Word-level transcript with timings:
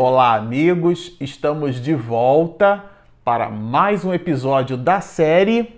Olá, 0.00 0.36
amigos! 0.36 1.16
Estamos 1.20 1.80
de 1.80 1.92
volta 1.92 2.84
para 3.24 3.50
mais 3.50 4.04
um 4.04 4.14
episódio 4.14 4.76
da 4.76 5.00
série 5.00 5.76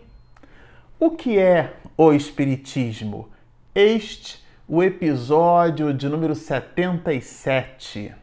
O 0.99 1.13
que 1.13 1.39
é 1.39 1.73
o 1.97 2.13
Espiritismo? 2.13 3.31
Este 3.75 4.45
o 4.69 4.83
episódio 4.83 5.95
de 5.95 6.07
número 6.07 6.35
77. 6.35 8.15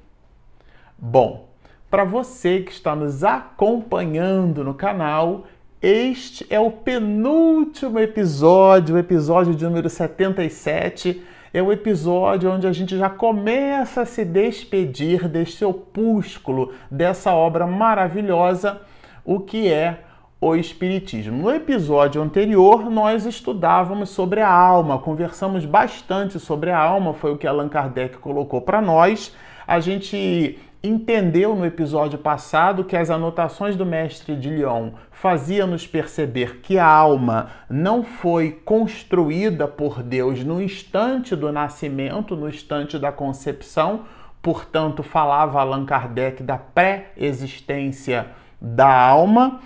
Bom, 0.95 1.49
para 1.89 2.03
você 2.03 2.61
que 2.61 2.71
está 2.71 2.95
nos 2.95 3.23
acompanhando 3.23 4.63
no 4.63 4.75
canal, 4.75 5.47
este 5.81 6.45
é 6.51 6.59
o 6.59 6.69
penúltimo 6.69 7.97
episódio, 7.97 8.93
o 8.93 8.99
episódio 8.99 9.55
de 9.55 9.65
número 9.65 9.89
77 9.89 11.23
é 11.53 11.61
o 11.61 11.71
episódio 11.71 12.51
onde 12.51 12.67
a 12.67 12.71
gente 12.71 12.97
já 12.97 13.09
começa 13.09 14.01
a 14.01 14.05
se 14.05 14.25
despedir 14.25 15.27
deste 15.27 15.63
opúsculo, 15.63 16.73
dessa 16.89 17.33
obra 17.33 17.65
maravilhosa, 17.65 18.81
o 19.23 19.39
que 19.39 19.71
é 19.71 20.03
o 20.39 20.55
Espiritismo. 20.55 21.35
No 21.35 21.51
episódio 21.51 22.21
anterior, 22.21 22.89
nós 22.89 23.25
estudávamos 23.25 24.09
sobre 24.09 24.39
a 24.39 24.51
alma, 24.51 24.99
conversamos 24.99 25.65
bastante 25.65 26.39
sobre 26.39 26.69
a 26.69 26.77
alma, 26.77 27.13
foi 27.13 27.31
o 27.31 27.37
que 27.37 27.47
Allan 27.47 27.69
Kardec 27.69 28.17
colocou 28.17 28.61
para 28.61 28.79
nós. 28.79 29.35
A 29.65 29.79
gente 29.79 30.59
entendeu 30.83 31.55
no 31.55 31.65
episódio 31.65 32.19
passado 32.19 32.83
que 32.83 32.95
as 32.95 33.09
anotações 33.09 33.75
do 33.75 33.85
mestre 33.85 34.35
de 34.35 34.49
Lyon 34.49 34.91
faziam-nos 35.11 35.87
perceber 35.87 36.57
que 36.61 36.77
a 36.77 36.85
alma 36.85 37.49
não 37.69 38.03
foi 38.03 38.51
construída 38.63 39.67
por 39.67 40.03
Deus 40.03 40.43
no 40.43 40.61
instante 40.61 41.35
do 41.35 41.51
nascimento, 41.51 42.35
no 42.35 42.47
instante 42.47 42.99
da 42.99 43.11
concepção, 43.11 44.01
portanto, 44.41 45.01
falava 45.01 45.59
Allan 45.59 45.85
Kardec 45.85 46.43
da 46.43 46.57
pré-existência 46.57 48.27
da 48.61 48.87
alma. 48.87 49.59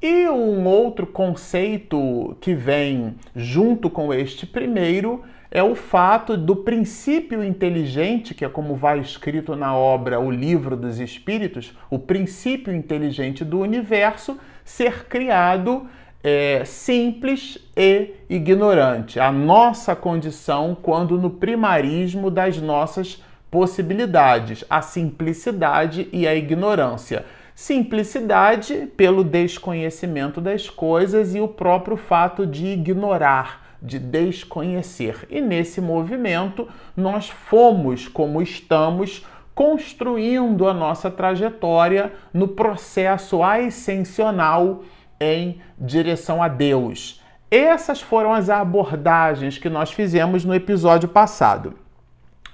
E 0.00 0.28
um 0.28 0.66
outro 0.66 1.06
conceito 1.06 2.36
que 2.40 2.54
vem 2.54 3.14
junto 3.34 3.88
com 3.88 4.12
este 4.12 4.46
primeiro 4.46 5.22
é 5.54 5.62
o 5.62 5.76
fato 5.76 6.36
do 6.36 6.56
princípio 6.56 7.42
inteligente, 7.44 8.34
que 8.34 8.44
é 8.44 8.48
como 8.48 8.74
vai 8.74 8.98
escrito 8.98 9.54
na 9.54 9.72
obra 9.72 10.18
O 10.18 10.28
Livro 10.28 10.76
dos 10.76 10.98
Espíritos, 10.98 11.72
o 11.88 11.96
princípio 11.96 12.74
inteligente 12.74 13.44
do 13.44 13.60
universo 13.60 14.36
ser 14.64 15.04
criado 15.04 15.86
é, 16.24 16.64
simples 16.64 17.56
e 17.76 18.14
ignorante. 18.28 19.20
A 19.20 19.30
nossa 19.30 19.94
condição 19.94 20.76
quando 20.82 21.16
no 21.16 21.30
primarismo 21.30 22.32
das 22.32 22.60
nossas 22.60 23.22
possibilidades, 23.48 24.64
a 24.68 24.82
simplicidade 24.82 26.08
e 26.12 26.26
a 26.26 26.34
ignorância. 26.34 27.24
Simplicidade 27.54 28.88
pelo 28.96 29.22
desconhecimento 29.22 30.40
das 30.40 30.68
coisas 30.68 31.36
e 31.36 31.40
o 31.40 31.46
próprio 31.46 31.96
fato 31.96 32.44
de 32.44 32.66
ignorar 32.66 33.63
de 33.84 33.98
desconhecer. 33.98 35.26
E 35.28 35.42
nesse 35.42 35.80
movimento, 35.80 36.66
nós 36.96 37.28
fomos, 37.28 38.08
como 38.08 38.40
estamos, 38.40 39.26
construindo 39.54 40.66
a 40.66 40.72
nossa 40.72 41.10
trajetória 41.10 42.12
no 42.32 42.48
processo 42.48 43.42
ascensional 43.42 44.82
em 45.20 45.60
direção 45.78 46.42
a 46.42 46.48
Deus. 46.48 47.22
Essas 47.50 48.00
foram 48.00 48.32
as 48.32 48.50
abordagens 48.50 49.58
que 49.58 49.68
nós 49.68 49.92
fizemos 49.92 50.44
no 50.44 50.54
episódio 50.54 51.08
passado. 51.08 51.74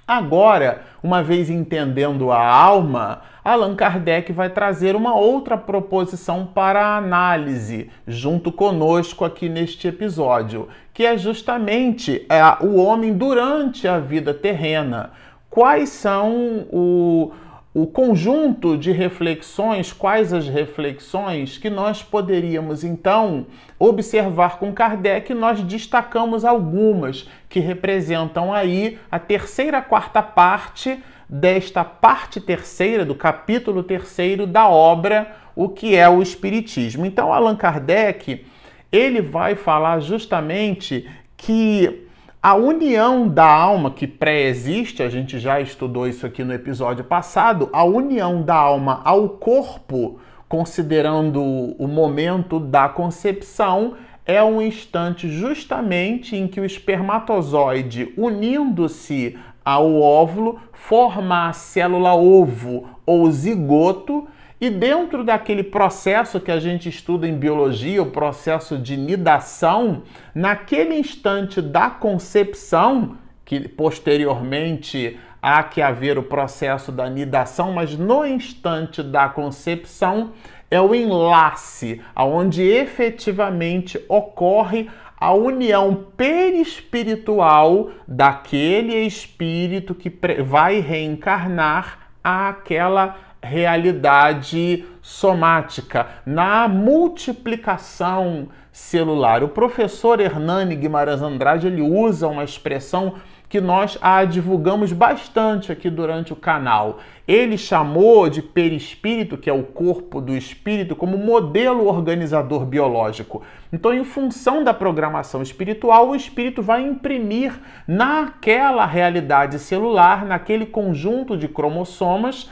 Agora, 0.07 0.83
uma 1.03 1.23
vez 1.23 1.49
entendendo 1.49 2.33
a 2.33 2.45
alma, 2.45 3.23
Allan 3.45 3.77
Kardec 3.77 4.33
vai 4.33 4.51
trazer 4.51 4.97
uma 4.97 5.15
outra 5.15 5.57
proposição 5.57 6.45
para 6.45 6.97
análise 6.97 7.89
junto 8.09 8.51
conosco 8.51 9.25
aqui 9.25 9.49
neste 9.49 9.87
episódio, 9.87 10.69
que 11.01 11.07
é 11.07 11.17
justamente 11.17 12.27
é, 12.29 12.43
o 12.63 12.77
homem 12.77 13.15
durante 13.15 13.89
a 13.89 13.99
vida 13.99 14.35
terrena. 14.35 15.13
Quais 15.49 15.89
são 15.89 16.67
o, 16.71 17.33
o 17.73 17.87
conjunto 17.87 18.77
de 18.77 18.93
reflexões, 18.93 19.95
quais 19.95 20.31
as 20.31 20.47
reflexões 20.47 21.57
que 21.57 21.71
nós 21.71 22.03
poderíamos 22.03 22.85
então 22.85 23.47
observar 23.79 24.59
com 24.59 24.75
Kardec, 24.75 25.33
nós 25.33 25.63
destacamos 25.63 26.45
algumas 26.45 27.27
que 27.49 27.61
representam 27.61 28.53
aí 28.53 28.99
a 29.11 29.19
terceira 29.19 29.81
quarta 29.81 30.21
parte 30.21 31.03
desta 31.27 31.83
parte 31.83 32.43
terceira 32.43 33.07
do 33.07 33.15
capítulo 33.15 33.83
terceiro 33.83 34.47
da 34.47 34.69
obra 34.69 35.35
O 35.57 35.71
que 35.71 35.97
é 35.97 36.07
o 36.11 36.21
espiritismo. 36.21 37.07
Então 37.07 37.33
Allan 37.33 37.57
Kardec, 37.57 38.45
ele 38.93 39.21
vai 39.21 39.55
falar 39.55 40.01
justamente 40.01 41.09
que 41.37 42.07
a 42.43 42.55
união 42.55 43.29
da 43.29 43.47
alma 43.47 43.91
que 43.91 44.07
pré-existe, 44.07 45.03
a 45.03 45.11
gente 45.11 45.39
já 45.39 45.61
estudou 45.61 46.09
isso 46.09 46.25
aqui 46.25 46.43
no 46.43 46.55
episódio 46.55 47.05
passado, 47.05 47.69
a 47.73 47.85
união 47.85 48.43
da 48.43 48.55
alma 48.55 49.03
ao 49.05 49.29
corpo, 49.29 50.19
considerando 50.49 51.43
o 51.43 51.87
momento 51.87 52.59
da 52.59 52.89
concepção, 52.89 53.95
é 54.25 54.43
um 54.43 54.63
instante 54.63 55.29
justamente 55.29 56.35
em 56.35 56.49
que 56.49 56.61
o 56.61 56.65
espermatozoide, 56.65 58.13
unindo-se 58.17 59.39
ao 59.65 60.01
óvulo, 60.01 60.59
forma 60.73 61.49
a 61.49 61.53
célula 61.53 62.15
ovo 62.15 62.89
ou 63.05 63.31
zigoto 63.31 64.27
e 64.61 64.69
dentro 64.69 65.25
daquele 65.25 65.63
processo 65.63 66.39
que 66.39 66.51
a 66.51 66.61
gente 66.61 66.89
estuda 66.89 67.27
em 67.27 67.35
biologia, 67.35 68.03
o 68.03 68.11
processo 68.11 68.77
de 68.77 68.97
nidação, 68.97 70.03
naquele 70.35 70.95
instante 70.95 71.63
da 71.63 71.89
concepção, 71.89 73.17
que 73.45 73.67
posteriormente 73.69 75.19
há 75.41 75.63
que 75.63 75.81
haver 75.81 76.19
o 76.19 76.23
processo 76.23 76.93
da 76.93 77.09
nidação, 77.09 77.73
mas 77.73 77.97
no 77.97 78.27
instante 78.27 79.03
da 79.03 79.31
concepção 79.31 80.33
é 80.71 80.79
o 80.79 80.95
enlace, 80.95 82.03
aonde 82.15 82.63
efetivamente 82.63 83.99
ocorre 84.09 84.91
a 85.17 85.33
união 85.33 86.07
perispiritual 86.17 87.91
daquele 88.07 89.05
espírito 89.07 89.95
que 89.95 90.13
vai 90.43 90.81
reencarnar 90.81 92.11
àquela 92.23 93.17
realidade 93.43 94.85
somática, 95.03 96.07
na 96.27 96.69
multiplicação 96.69 98.49
celular. 98.71 99.43
O 99.43 99.49
professor 99.49 100.21
Hernani 100.21 100.77
Guimarães 100.77 101.23
Andrade 101.23 101.67
ele 101.67 101.83
usa 101.83 102.29
uma 102.29 102.45
expressão 102.45 103.15
que 103.51 103.61
nós 103.61 103.99
a 104.01 104.25
divulgamos 104.25 104.93
bastante 104.93 105.73
aqui 105.73 105.91
durante 105.91 106.33
o 106.33 106.37
canal. 106.37 107.01
Ele 107.27 107.59
chamou 107.59 108.31
de 108.31 108.41
perispírito, 108.41 109.37
que 109.37 109.51
é 109.51 109.53
o 109.53 109.65
corpo 109.65 110.21
do 110.21 110.37
espírito, 110.37 110.95
como 110.95 111.19
modelo 111.19 111.89
organizador 111.89 112.65
biológico. 112.65 113.43
Então, 113.73 113.93
em 113.93 114.05
função 114.05 114.63
da 114.63 114.73
programação 114.73 115.43
espiritual, 115.43 116.11
o 116.11 116.15
espírito 116.15 116.63
vai 116.63 116.83
imprimir 116.83 117.53
naquela 117.89 118.87
realidade 118.87 119.59
celular, 119.59 120.25
naquele 120.25 120.65
conjunto 120.65 121.37
de 121.37 121.49
cromossomas, 121.49 122.49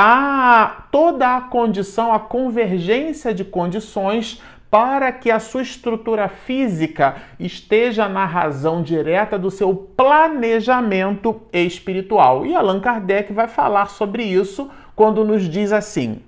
a 0.00 0.84
toda 0.92 1.36
a 1.36 1.40
condição, 1.40 2.12
a 2.12 2.20
convergência 2.20 3.34
de 3.34 3.44
condições 3.44 4.40
para 4.70 5.10
que 5.10 5.28
a 5.28 5.40
sua 5.40 5.62
estrutura 5.62 6.28
física 6.28 7.16
esteja 7.40 8.08
na 8.08 8.24
razão 8.24 8.80
direta 8.80 9.36
do 9.36 9.50
seu 9.50 9.74
planejamento 9.74 11.40
espiritual. 11.52 12.46
E 12.46 12.54
Allan 12.54 12.78
Kardec 12.78 13.32
vai 13.32 13.48
falar 13.48 13.86
sobre 13.86 14.22
isso 14.22 14.70
quando 14.94 15.24
nos 15.24 15.48
diz 15.48 15.72
assim: 15.72 16.20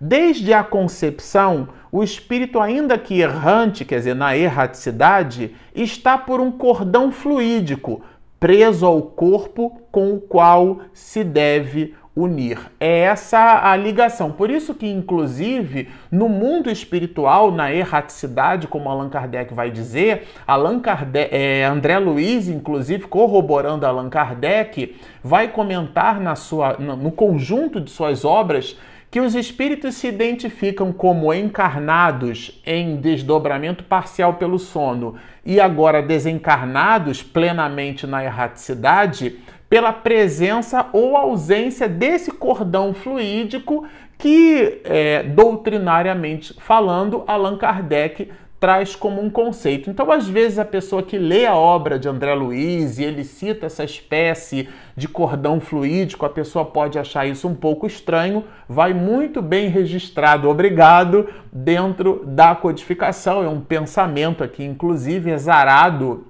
Desde 0.00 0.52
a 0.52 0.64
concepção, 0.64 1.68
o 1.92 2.02
espírito, 2.02 2.58
ainda 2.58 2.98
que 2.98 3.20
errante, 3.20 3.84
quer 3.84 3.98
dizer, 3.98 4.16
na 4.16 4.36
erraticidade, 4.36 5.54
está 5.72 6.18
por 6.18 6.40
um 6.40 6.50
cordão 6.50 7.12
fluídico 7.12 8.02
preso 8.42 8.84
ao 8.84 9.00
corpo 9.00 9.80
com 9.92 10.14
o 10.14 10.20
qual 10.20 10.80
se 10.92 11.22
deve 11.22 11.94
unir. 12.14 12.58
É 12.78 13.00
essa 13.00 13.70
a 13.70 13.76
ligação. 13.76 14.30
Por 14.30 14.50
isso 14.50 14.74
que, 14.74 14.86
inclusive, 14.86 15.88
no 16.10 16.28
mundo 16.28 16.70
espiritual, 16.70 17.50
na 17.50 17.72
erraticidade, 17.72 18.66
como 18.66 18.88
Allan 18.88 19.08
Kardec 19.08 19.54
vai 19.54 19.70
dizer, 19.70 20.28
Allan 20.46 20.80
Kardec, 20.80 21.34
é, 21.34 21.64
André 21.64 21.98
Luiz, 21.98 22.48
inclusive, 22.48 23.06
corroborando 23.06 23.86
Allan 23.86 24.10
Kardec, 24.10 24.96
vai 25.24 25.48
comentar 25.48 26.20
na 26.20 26.34
sua, 26.34 26.76
no 26.78 27.10
conjunto 27.10 27.80
de 27.80 27.90
suas 27.90 28.24
obras 28.24 28.76
que 29.12 29.20
os 29.20 29.34
espíritos 29.34 29.96
se 29.96 30.08
identificam 30.08 30.90
como 30.90 31.34
encarnados 31.34 32.58
em 32.64 32.96
desdobramento 32.96 33.84
parcial 33.84 34.34
pelo 34.34 34.58
sono 34.58 35.16
e 35.44 35.60
agora 35.60 36.00
desencarnados 36.00 37.22
plenamente 37.22 38.06
na 38.06 38.24
erraticidade 38.24 39.38
pela 39.72 39.90
presença 39.90 40.90
ou 40.92 41.16
ausência 41.16 41.88
desse 41.88 42.30
cordão 42.30 42.92
fluídico 42.92 43.86
que, 44.18 44.82
é, 44.84 45.22
doutrinariamente 45.22 46.52
falando, 46.58 47.24
Allan 47.26 47.56
Kardec 47.56 48.30
traz 48.60 48.94
como 48.94 49.22
um 49.22 49.30
conceito. 49.30 49.88
Então, 49.88 50.12
às 50.12 50.28
vezes, 50.28 50.58
a 50.58 50.64
pessoa 50.66 51.02
que 51.02 51.16
lê 51.16 51.46
a 51.46 51.56
obra 51.56 51.98
de 51.98 52.06
André 52.06 52.34
Luiz 52.34 52.98
e 52.98 53.04
ele 53.04 53.24
cita 53.24 53.64
essa 53.64 53.82
espécie 53.82 54.68
de 54.94 55.08
cordão 55.08 55.58
fluídico, 55.58 56.26
a 56.26 56.28
pessoa 56.28 56.66
pode 56.66 56.98
achar 56.98 57.26
isso 57.26 57.48
um 57.48 57.54
pouco 57.54 57.86
estranho, 57.86 58.44
vai 58.68 58.92
muito 58.92 59.40
bem 59.40 59.68
registrado, 59.68 60.50
obrigado, 60.50 61.30
dentro 61.50 62.22
da 62.26 62.54
codificação. 62.54 63.42
É 63.42 63.48
um 63.48 63.62
pensamento 63.62 64.44
aqui, 64.44 64.62
inclusive, 64.62 65.30
exarado 65.30 66.26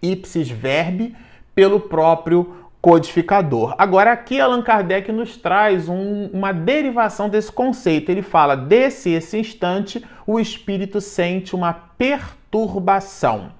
ipsis 0.00 0.48
verbi 0.48 1.16
pelo 1.54 1.80
próprio 1.80 2.64
codificador. 2.84 3.74
Agora, 3.78 4.12
aqui 4.12 4.38
Allan 4.38 4.60
Kardec 4.60 5.10
nos 5.10 5.38
traz 5.38 5.88
um, 5.88 6.26
uma 6.26 6.52
derivação 6.52 7.30
desse 7.30 7.50
conceito. 7.50 8.10
Ele 8.10 8.20
fala: 8.20 8.54
desse 8.54 9.10
esse 9.10 9.38
instante, 9.38 10.04
o 10.26 10.38
espírito 10.38 11.00
sente 11.00 11.54
uma 11.54 11.72
perturbação. 11.72 13.52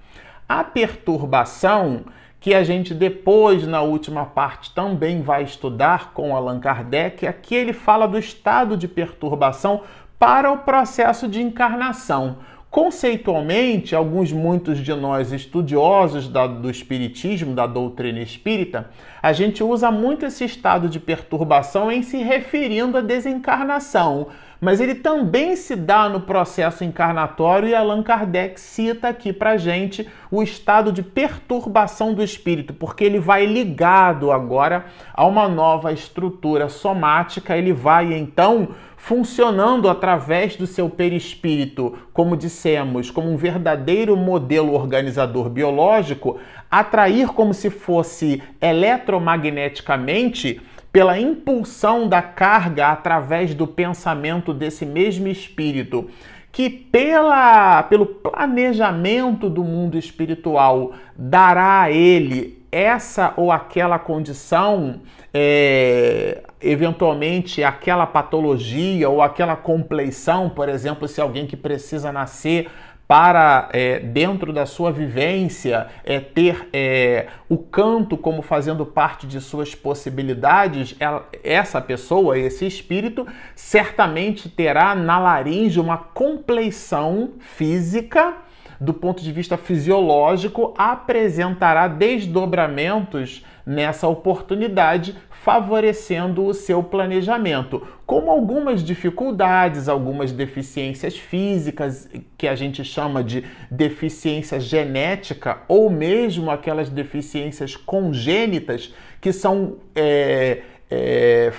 A 0.47 0.63
perturbação, 0.63 2.05
que 2.39 2.53
a 2.53 2.63
gente 2.63 2.93
depois, 2.93 3.65
na 3.65 3.81
última 3.81 4.25
parte, 4.25 4.71
também 4.75 5.23
vai 5.23 5.41
estudar 5.41 6.13
com 6.13 6.35
Allan 6.35 6.59
Kardec, 6.59 7.25
aqui 7.25 7.55
ele 7.55 7.73
fala 7.73 8.07
do 8.07 8.19
estado 8.19 8.77
de 8.77 8.87
perturbação 8.87 9.81
para 10.19 10.51
o 10.51 10.59
processo 10.59 11.27
de 11.27 11.41
encarnação. 11.41 12.37
Conceitualmente, 12.75 13.95
alguns 13.95 14.33
muitos 14.33 14.79
de 14.79 14.93
nós 14.93 15.31
estudiosos 15.31 16.27
da, 16.27 16.45
do 16.45 16.69
espiritismo, 16.69 17.55
da 17.55 17.65
doutrina 17.65 18.19
espírita, 18.19 18.89
a 19.23 19.31
gente 19.31 19.63
usa 19.63 19.89
muito 19.89 20.25
esse 20.25 20.43
estado 20.43 20.89
de 20.89 20.99
perturbação 20.99 21.89
em 21.89 22.03
se 22.03 22.17
referindo 22.17 22.97
à 22.97 23.01
desencarnação, 23.01 24.27
mas 24.59 24.81
ele 24.81 24.95
também 24.95 25.55
se 25.55 25.73
dá 25.73 26.09
no 26.09 26.19
processo 26.19 26.83
encarnatório 26.83 27.69
e 27.69 27.73
Allan 27.73 28.03
Kardec 28.03 28.59
cita 28.59 29.07
aqui 29.07 29.31
para 29.31 29.55
gente 29.55 30.05
o 30.29 30.43
estado 30.43 30.91
de 30.91 31.01
perturbação 31.01 32.13
do 32.13 32.21
espírito, 32.21 32.73
porque 32.73 33.05
ele 33.05 33.19
vai 33.19 33.45
ligado 33.45 34.33
agora 34.33 34.87
a 35.13 35.25
uma 35.25 35.47
nova 35.47 35.93
estrutura 35.93 36.67
somática, 36.67 37.55
ele 37.55 37.71
vai 37.71 38.13
então 38.13 38.67
funcionando 39.05 39.87
através 39.87 40.55
do 40.55 40.65
seu 40.65 40.89
perispírito, 40.89 41.95
como 42.11 42.35
dissemos, 42.35 43.11
como 43.11 43.31
um 43.31 43.37
verdadeiro 43.37 44.17
modelo 44.17 44.73
organizador 44.73 45.47
biológico, 45.47 46.39
atrair 46.71 47.27
como 47.27 47.53
se 47.53 47.69
fosse 47.69 48.41
eletromagneticamente 48.59 50.59
pela 50.91 51.19
impulsão 51.19 52.09
da 52.09 52.23
carga 52.23 52.87
através 52.87 53.53
do 53.53 53.67
pensamento 53.67 54.51
desse 54.51 54.87
mesmo 54.87 55.27
espírito, 55.27 56.09
que 56.51 56.67
pela, 56.67 57.83
pelo 57.83 58.07
planejamento 58.07 59.51
do 59.51 59.63
mundo 59.63 59.99
espiritual 59.99 60.93
dará 61.15 61.83
a 61.83 61.91
ele 61.91 62.54
essa 62.71 63.33
ou 63.37 63.51
aquela 63.51 63.97
condição, 63.99 65.01
é, 65.33 66.43
eventualmente 66.61 67.63
aquela 67.63 68.05
patologia 68.05 69.09
ou 69.09 69.21
aquela 69.21 69.55
compleição, 69.55 70.49
por 70.49 70.69
exemplo, 70.69 71.07
se 71.07 71.21
alguém 71.21 71.45
que 71.45 71.55
precisa 71.55 72.11
nascer 72.11 72.69
para, 73.07 73.69
é, 73.71 73.99
dentro 73.99 74.51
da 74.51 74.65
sua 74.65 74.91
vivência, 74.91 75.87
é, 76.03 76.19
ter 76.19 76.67
é, 76.73 77.27
o 77.47 77.57
canto 77.57 78.17
como 78.17 78.41
fazendo 78.41 78.85
parte 78.85 79.27
de 79.27 79.39
suas 79.39 79.75
possibilidades, 79.75 80.95
ela, 80.99 81.27
essa 81.43 81.79
pessoa, 81.79 82.37
esse 82.37 82.65
espírito, 82.65 83.27
certamente 83.55 84.49
terá 84.49 84.95
na 84.95 85.19
laringe 85.19 85.79
uma 85.79 85.97
compleição 85.97 87.33
física 87.39 88.44
do 88.79 88.93
ponto 88.93 89.23
de 89.23 89.31
vista 89.31 89.57
fisiológico, 89.57 90.73
apresentará 90.77 91.87
desdobramentos 91.87 93.43
nessa 93.65 94.07
oportunidade, 94.07 95.15
favorecendo 95.29 96.45
o 96.45 96.53
seu 96.53 96.83
planejamento. 96.83 97.87
Como 98.05 98.29
algumas 98.29 98.83
dificuldades, 98.83 99.89
algumas 99.89 100.31
deficiências 100.31 101.17
físicas, 101.17 102.09
que 102.37 102.47
a 102.47 102.55
gente 102.55 102.83
chama 102.83 103.23
de 103.23 103.43
deficiência 103.69 104.59
genética, 104.59 105.59
ou 105.67 105.89
mesmo 105.89 106.51
aquelas 106.51 106.89
deficiências 106.89 107.75
congênitas, 107.75 108.93
que 109.19 109.31
são. 109.31 109.77
É, 109.95 110.61
é, 110.89 111.51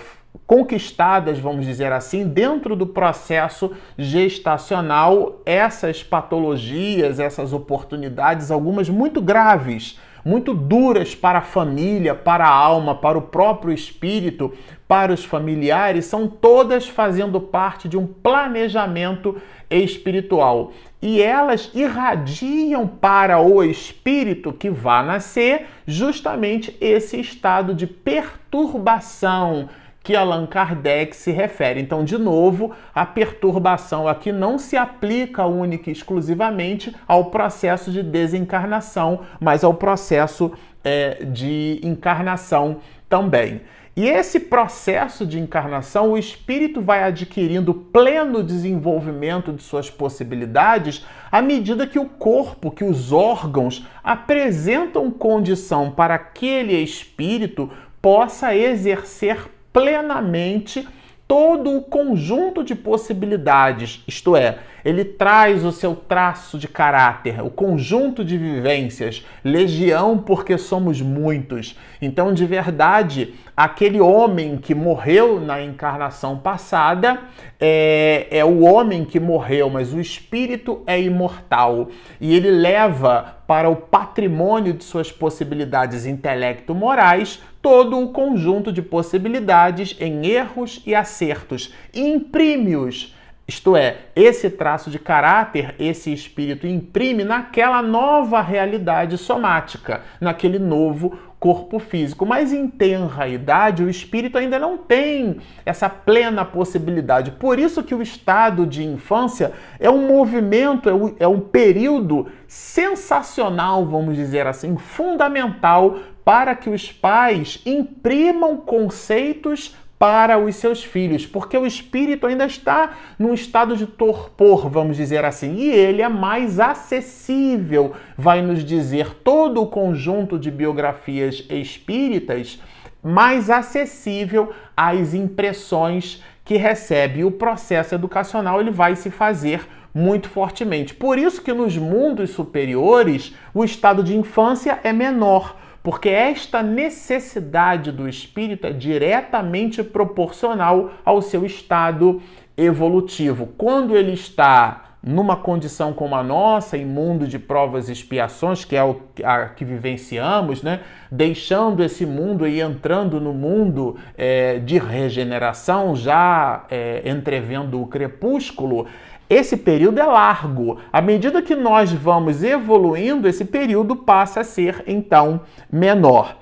conquistadas, 0.47 1.39
vamos 1.39 1.65
dizer 1.65 1.93
assim, 1.93 2.27
dentro 2.27 2.75
do 2.75 2.87
processo 2.87 3.73
gestacional, 3.97 5.41
essas 5.47 6.03
patologias, 6.03 7.19
essas 7.21 7.53
oportunidades, 7.53 8.51
algumas 8.51 8.89
muito 8.89 9.21
graves, 9.21 9.99
muito 10.25 10.53
duras 10.53 11.15
para 11.15 11.39
a 11.39 11.43
família, 11.43 12.13
para 12.13 12.45
a 12.45 12.53
alma, 12.53 12.97
para 12.97 13.17
o 13.17 13.23
próprio 13.23 13.73
espírito, 13.73 14.53
para 14.89 15.13
os 15.13 15.25
familiares, 15.25 16.05
são 16.07 16.27
todas 16.27 16.89
fazendo 16.89 17.41
parte 17.41 17.89
de 17.89 17.97
um 17.97 18.09
planejamento 18.09 19.41
espiritual. 19.71 20.73
E 21.01 21.23
elas 21.23 21.71
irradiam 21.75 22.89
para 22.89 23.41
o 23.41 23.63
espírito 23.63 24.53
que 24.53 24.69
vai 24.69 25.07
nascer 25.07 25.67
justamente 25.87 26.77
esse 26.81 27.21
estado 27.21 27.73
de 27.73 27.87
perturbação 27.87 29.69
que 30.07 30.15
Allan 30.15 30.47
Kardec 30.47 31.17
se 31.17 31.33
refere. 31.33 31.81
Então, 31.81 32.05
de 32.05 32.17
novo, 32.17 32.71
a 32.95 33.05
perturbação 33.05 34.07
aqui 34.07 34.31
não 34.31 34.57
se 34.57 34.77
aplica 34.77 35.47
única 35.47 35.91
e 35.91 35.93
exclusivamente 35.93 36.95
ao 37.09 37.25
processo 37.25 37.91
de 37.91 38.05
desencarnação, 38.05 39.23
mas 39.41 39.65
ao 39.65 39.75
processo 39.75 40.53
é, 40.85 41.25
de 41.25 41.81
encarnação 41.83 42.77
também. 43.09 43.63
E 43.97 44.07
esse 44.07 44.39
processo 44.39 45.27
de 45.27 45.41
encarnação, 45.41 46.13
o 46.13 46.19
espírito 46.19 46.81
vai 46.81 47.03
adquirindo 47.03 47.75
pleno 47.75 48.45
desenvolvimento 48.45 49.53
de 49.53 49.65
suas 49.65 49.91
possibilidades 49.91 51.05
à 51.33 51.43
medida 51.43 51.85
que 51.85 51.99
o 51.99 52.09
corpo, 52.09 52.71
que 52.71 52.85
os 52.85 53.11
órgãos 53.11 53.85
apresentam 54.05 55.11
condição 55.11 55.91
para 55.91 56.15
aquele 56.15 56.75
espírito 56.81 57.69
possa 58.01 58.55
exercer 58.55 59.56
plenamente 59.77 60.89
todo 61.29 61.77
o 61.77 61.83
conjunto 61.83 62.65
de 62.65 62.75
possibilidades, 62.75 64.03
isto 64.09 64.35
é, 64.35 64.61
ele 64.83 65.05
traz 65.05 65.67
o 65.67 65.73
seu 65.73 65.95
traço 65.95 66.59
de 66.59 66.67
caráter, 66.67 67.45
o 67.45 67.51
conjunto 67.51 68.25
de 68.25 68.39
vivências, 68.39 69.27
legião 69.45 70.17
porque 70.17 70.57
somos 70.57 71.03
muitos. 71.03 71.77
Então, 72.01 72.33
de 72.33 72.47
verdade, 72.47 73.35
aquele 73.55 74.01
homem 74.01 74.57
que 74.57 74.75
morreu 74.75 75.41
na 75.41 75.61
encarnação 75.61 76.39
passada 76.39 77.19
é, 77.61 78.29
é 78.31 78.45
o 78.45 78.63
homem 78.63 79.05
que 79.05 79.21
morreu, 79.21 79.69
mas 79.69 79.93
o 79.93 80.01
espírito 80.01 80.83
é 80.87 80.99
imortal. 80.99 81.89
E 82.19 82.35
ele 82.35 82.51
leva 82.51 83.37
para 83.47 83.69
o 83.69 83.77
patrimônio 83.77 84.73
de 84.73 84.85
suas 84.85 85.13
possibilidades 85.13 86.07
intelecto-morais 86.07 87.43
todo 87.67 87.99
o 87.99 88.13
conjunto 88.13 88.71
de 88.71 88.81
possibilidades 88.81 89.97
em 89.99 90.25
erros 90.25 90.81
e 90.87 90.95
acertos 90.95 91.75
imprime-os 91.93 93.13
isto 93.49 93.77
é, 93.77 93.99
esse 94.15 94.51
traço 94.51 94.89
de 94.89 95.01
caráter, 95.01 95.75
esse 95.79 96.13
espírito 96.13 96.67
imprime 96.67 97.25
naquela 97.25 97.83
nova 97.83 98.41
realidade 98.41 99.19
somática, 99.19 100.03
naquele 100.21 100.61
novo 100.61 101.17
corpo 101.39 101.79
físico. 101.79 102.27
Mas 102.27 102.53
em 102.53 102.69
tenra 102.69 103.29
idade, 103.29 103.85
o 103.85 103.91
espírito 103.91 104.37
ainda 104.37 104.59
não 104.59 104.77
tem 104.79 105.39
essa 105.65 105.89
plena 105.89 106.45
possibilidade. 106.45 107.33
Por 107.33 107.59
isso 107.59 107.85
que 107.85 107.95
o 107.95 108.03
estado 108.03 108.67
de 108.67 108.85
infância 108.85 109.53
é 109.79 109.89
um 109.89 110.09
movimento, 110.09 110.89
é 110.89 110.95
um, 110.95 111.15
é 111.21 111.41
período 111.41 112.27
sensacional, 112.49 113.87
vamos 113.87 114.17
dizer 114.17 114.47
assim, 114.47 114.77
fundamental 114.77 115.99
para 116.27 116.57
que 116.57 116.69
os 116.69 116.91
pais 116.91 117.63
imprimam 117.65 118.57
conceitos 118.57 119.77
para 119.97 120.37
os 120.37 120.57
seus 120.57 120.83
filhos, 120.83 121.25
porque 121.25 121.57
o 121.57 121.65
espírito 121.65 122.27
ainda 122.27 122.45
está 122.45 122.97
num 123.17 123.33
estado 123.33 123.77
de 123.77 123.87
torpor, 123.87 124.69
vamos 124.69 124.97
dizer 124.97 125.25
assim, 125.25 125.55
e 125.55 125.71
ele 125.71 126.03
é 126.03 126.09
mais 126.09 126.59
acessível, 126.59 127.95
vai 128.19 128.43
nos 128.43 128.65
dizer 128.65 129.15
todo 129.23 129.63
o 129.63 129.69
conjunto 129.69 130.37
de 130.37 130.51
biografias 130.51 131.45
espíritas, 131.49 132.61
mais 133.01 133.49
acessível 133.49 134.53
às 134.77 135.15
impressões 135.15 136.25
que 136.45 136.57
recebe. 136.57 137.23
O 137.23 137.31
processo 137.31 137.95
educacional 137.95 138.61
ele 138.61 138.73
vai 138.73 138.97
se 138.97 139.13
fazer 139.13 139.65
muito 139.95 140.29
fortemente. 140.29 140.93
Por 140.93 141.21
isso 141.21 141.41
que 141.41 141.53
nos 141.53 141.79
mundos 141.79 142.31
superiores 142.31 143.33
o 143.55 143.63
estado 143.63 144.03
de 144.03 144.17
infância 144.17 144.81
é 144.83 144.93
menor 144.93 145.55
porque 145.87 146.09
esta 146.09 146.65
necessidade 146.65 147.93
do 147.93 148.09
espírito 148.09 148.67
é 148.67 148.73
diretamente 148.73 149.85
proporcional 149.85 150.91
ao 151.05 151.23
seu 151.23 151.47
estado 151.47 152.21
evolutivo. 152.57 153.51
Quando 153.57 153.97
ele 153.97 154.11
está 154.11 154.97
numa 155.01 155.37
condição 155.37 155.93
como 155.93 156.17
a 156.17 156.25
nossa, 156.25 156.77
em 156.77 156.85
mundo 156.85 157.29
de 157.29 157.39
provas 157.39 157.89
e 157.89 157.93
expiações, 157.93 158.65
que 158.65 158.75
é 158.75 158.83
o 158.83 159.01
a, 159.23 159.45
que 159.51 159.65
vivenciamos, 159.65 160.61
né? 160.61 160.81
deixando 161.09 161.85
esse 161.85 162.05
mundo 162.05 162.49
e 162.49 162.61
entrando 162.61 163.21
no 163.21 163.33
mundo 163.33 163.97
é, 164.19 164.59
de 164.59 164.79
regeneração, 164.79 165.95
já 165.95 166.65
é, 166.69 167.09
entrevendo 167.09 167.81
o 167.81 167.87
crepúsculo, 167.87 168.89
esse 169.29 169.57
período 169.57 170.01
é 170.01 170.05
largo. 170.05 170.79
À 170.93 171.01
medida 171.01 171.43
que 171.43 171.55
nós 171.55 171.93
vamos 171.93 172.43
evoluindo, 172.43 173.29
esse 173.29 173.45
período 173.45 173.97
passa 173.97 174.41
a 174.41 174.45
ser 174.45 174.85
então 174.87 175.41
menor. 175.71 176.37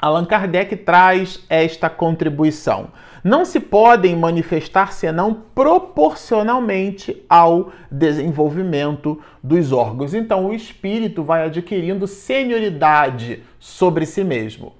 Allan 0.00 0.24
Kardec 0.24 0.76
traz 0.76 1.44
esta 1.48 1.90
contribuição 1.90 2.88
não 3.22 3.44
se 3.44 3.60
podem 3.60 4.16
manifestar 4.16 4.92
senão 4.92 5.42
proporcionalmente 5.54 7.22
ao 7.28 7.72
desenvolvimento 7.90 9.20
dos 9.42 9.72
órgãos. 9.72 10.14
Então, 10.14 10.46
o 10.46 10.54
espírito 10.54 11.22
vai 11.22 11.44
adquirindo 11.44 12.06
senioridade 12.06 13.42
sobre 13.58 14.06
si 14.06 14.24
mesmo. 14.24 14.79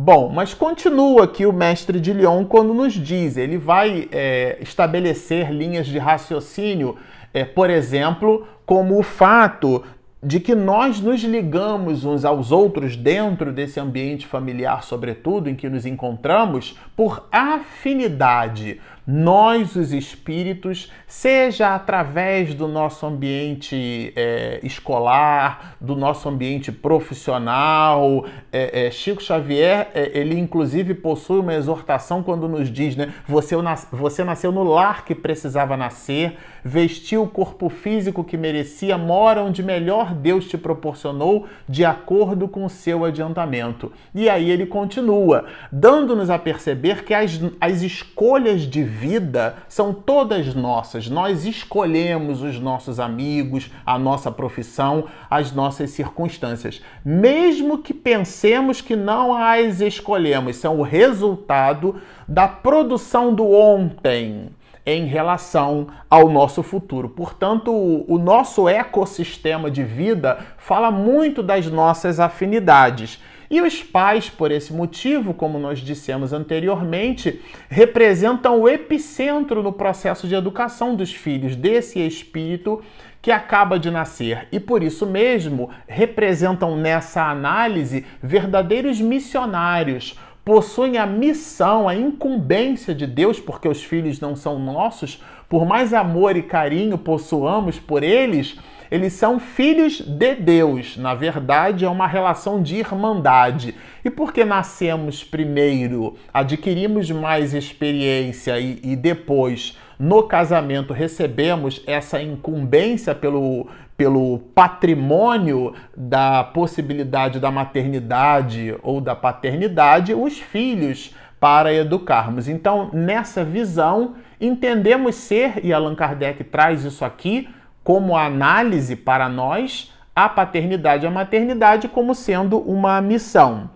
Bom, 0.00 0.28
mas 0.32 0.54
continua 0.54 1.24
aqui 1.24 1.44
o 1.44 1.52
mestre 1.52 2.00
de 2.00 2.12
Lyon 2.12 2.44
quando 2.44 2.72
nos 2.72 2.92
diz, 2.92 3.36
ele 3.36 3.58
vai 3.58 4.08
é, 4.12 4.56
estabelecer 4.60 5.50
linhas 5.50 5.88
de 5.88 5.98
raciocínio, 5.98 6.94
é, 7.34 7.44
por 7.44 7.68
exemplo, 7.68 8.46
como 8.64 8.96
o 8.96 9.02
fato 9.02 9.82
de 10.22 10.38
que 10.38 10.54
nós 10.54 11.00
nos 11.00 11.20
ligamos 11.24 12.04
uns 12.04 12.24
aos 12.24 12.52
outros 12.52 12.96
dentro 12.96 13.52
desse 13.52 13.80
ambiente 13.80 14.24
familiar, 14.24 14.84
sobretudo 14.84 15.50
em 15.50 15.56
que 15.56 15.68
nos 15.68 15.84
encontramos, 15.84 16.78
por 16.94 17.26
afinidade, 17.32 18.80
nós, 19.10 19.74
os 19.74 19.90
espíritos, 19.94 20.92
seja 21.06 21.74
através 21.74 22.52
do 22.52 22.68
nosso 22.68 23.06
ambiente 23.06 24.12
é, 24.14 24.60
escolar, 24.62 25.76
do 25.80 25.96
nosso 25.96 26.28
ambiente 26.28 26.70
profissional. 26.70 28.26
É, 28.52 28.86
é, 28.86 28.90
Chico 28.90 29.22
Xavier, 29.22 29.90
é, 29.94 30.10
ele 30.12 30.38
inclusive 30.38 30.92
possui 30.92 31.40
uma 31.40 31.54
exortação 31.54 32.22
quando 32.22 32.46
nos 32.46 32.70
diz, 32.70 32.96
né? 32.96 33.14
Você, 33.26 33.54
você 33.90 34.22
nasceu 34.22 34.52
no 34.52 34.62
lar 34.62 35.06
que 35.06 35.14
precisava 35.14 35.74
nascer, 35.74 36.36
vestiu 36.62 37.22
o 37.22 37.28
corpo 37.28 37.70
físico 37.70 38.22
que 38.22 38.36
merecia, 38.36 38.98
mora 38.98 39.42
onde 39.42 39.62
melhor 39.62 40.12
Deus 40.12 40.46
te 40.46 40.58
proporcionou, 40.58 41.46
de 41.66 41.82
acordo 41.82 42.46
com 42.46 42.62
o 42.62 42.68
seu 42.68 43.06
adiantamento. 43.06 43.90
E 44.14 44.28
aí 44.28 44.50
ele 44.50 44.66
continua, 44.66 45.46
dando-nos 45.72 46.28
a 46.28 46.38
perceber 46.38 47.04
que 47.04 47.14
as, 47.14 47.40
as 47.58 47.80
escolhas 47.80 48.62
de 48.62 48.84
vida 48.98 49.56
são 49.68 49.94
todas 49.94 50.54
nossas. 50.54 51.08
Nós 51.08 51.46
escolhemos 51.46 52.42
os 52.42 52.58
nossos 52.58 52.98
amigos, 52.98 53.70
a 53.86 53.96
nossa 53.98 54.30
profissão, 54.30 55.04
as 55.30 55.52
nossas 55.52 55.90
circunstâncias. 55.90 56.82
Mesmo 57.04 57.78
que 57.78 57.94
pensemos 57.94 58.80
que 58.80 58.96
não 58.96 59.32
as 59.32 59.80
escolhemos, 59.80 60.56
são 60.56 60.80
o 60.80 60.82
resultado 60.82 62.02
da 62.26 62.48
produção 62.48 63.32
do 63.32 63.48
ontem 63.48 64.50
em 64.88 65.04
relação 65.04 65.88
ao 66.08 66.30
nosso 66.30 66.62
futuro. 66.62 67.10
Portanto, 67.10 67.70
o 67.70 68.18
nosso 68.18 68.66
ecossistema 68.66 69.70
de 69.70 69.84
vida 69.84 70.38
fala 70.56 70.90
muito 70.90 71.42
das 71.42 71.66
nossas 71.66 72.18
afinidades. 72.18 73.20
E 73.50 73.60
os 73.60 73.82
pais, 73.82 74.30
por 74.30 74.50
esse 74.50 74.72
motivo, 74.72 75.34
como 75.34 75.58
nós 75.58 75.80
dissemos 75.80 76.32
anteriormente, 76.32 77.40
representam 77.68 78.60
o 78.62 78.68
epicentro 78.68 79.62
no 79.62 79.74
processo 79.74 80.26
de 80.26 80.34
educação 80.34 80.94
dos 80.94 81.12
filhos, 81.12 81.54
desse 81.54 81.98
espírito 81.98 82.82
que 83.20 83.30
acaba 83.30 83.78
de 83.78 83.90
nascer. 83.90 84.48
E 84.50 84.58
por 84.58 84.82
isso 84.82 85.04
mesmo 85.04 85.68
representam 85.86 86.76
nessa 86.76 87.24
análise 87.28 88.06
verdadeiros 88.22 89.00
missionários. 89.00 90.18
Possuem 90.48 90.96
a 90.96 91.04
missão, 91.04 91.86
a 91.86 91.94
incumbência 91.94 92.94
de 92.94 93.06
Deus, 93.06 93.38
porque 93.38 93.68
os 93.68 93.84
filhos 93.84 94.18
não 94.18 94.34
são 94.34 94.58
nossos, 94.58 95.22
por 95.46 95.66
mais 95.66 95.92
amor 95.92 96.38
e 96.38 96.42
carinho 96.42 96.96
possuamos 96.96 97.78
por 97.78 98.02
eles 98.02 98.56
eles 98.90 99.12
são 99.12 99.38
filhos 99.38 100.00
de 100.00 100.34
Deus. 100.34 100.96
Na 100.96 101.14
verdade, 101.14 101.84
é 101.84 101.88
uma 101.88 102.06
relação 102.06 102.62
de 102.62 102.76
irmandade. 102.76 103.74
E 104.02 104.10
porque 104.10 104.44
nascemos 104.44 105.22
primeiro, 105.22 106.16
adquirimos 106.32 107.10
mais 107.10 107.52
experiência 107.52 108.58
e, 108.58 108.80
e 108.82 108.96
depois, 108.96 109.76
no 109.98 110.22
casamento, 110.22 110.94
recebemos 110.94 111.82
essa 111.86 112.22
incumbência 112.22 113.14
pelo, 113.14 113.68
pelo 113.98 114.38
patrimônio 114.54 115.74
da 115.96 116.44
possibilidade 116.44 117.40
da 117.40 117.50
maternidade 117.50 118.78
ou 118.80 119.00
da 119.00 119.16
paternidade, 119.16 120.14
os 120.14 120.38
filhos 120.38 121.12
para 121.40 121.74
educarmos. 121.74 122.46
Então, 122.46 122.90
nessa 122.92 123.44
visão, 123.44 124.14
entendemos 124.40 125.16
ser, 125.16 125.64
e 125.64 125.72
Allan 125.72 125.96
Kardec 125.96 126.44
traz 126.44 126.84
isso 126.84 127.04
aqui, 127.04 127.48
como 127.82 128.16
análise 128.16 128.94
para 128.94 129.28
nós 129.28 129.92
a 130.14 130.28
paternidade 130.28 131.04
e 131.04 131.08
a 131.08 131.10
maternidade 131.10 131.88
como 131.88 132.14
sendo 132.14 132.58
uma 132.60 133.00
missão. 133.00 133.68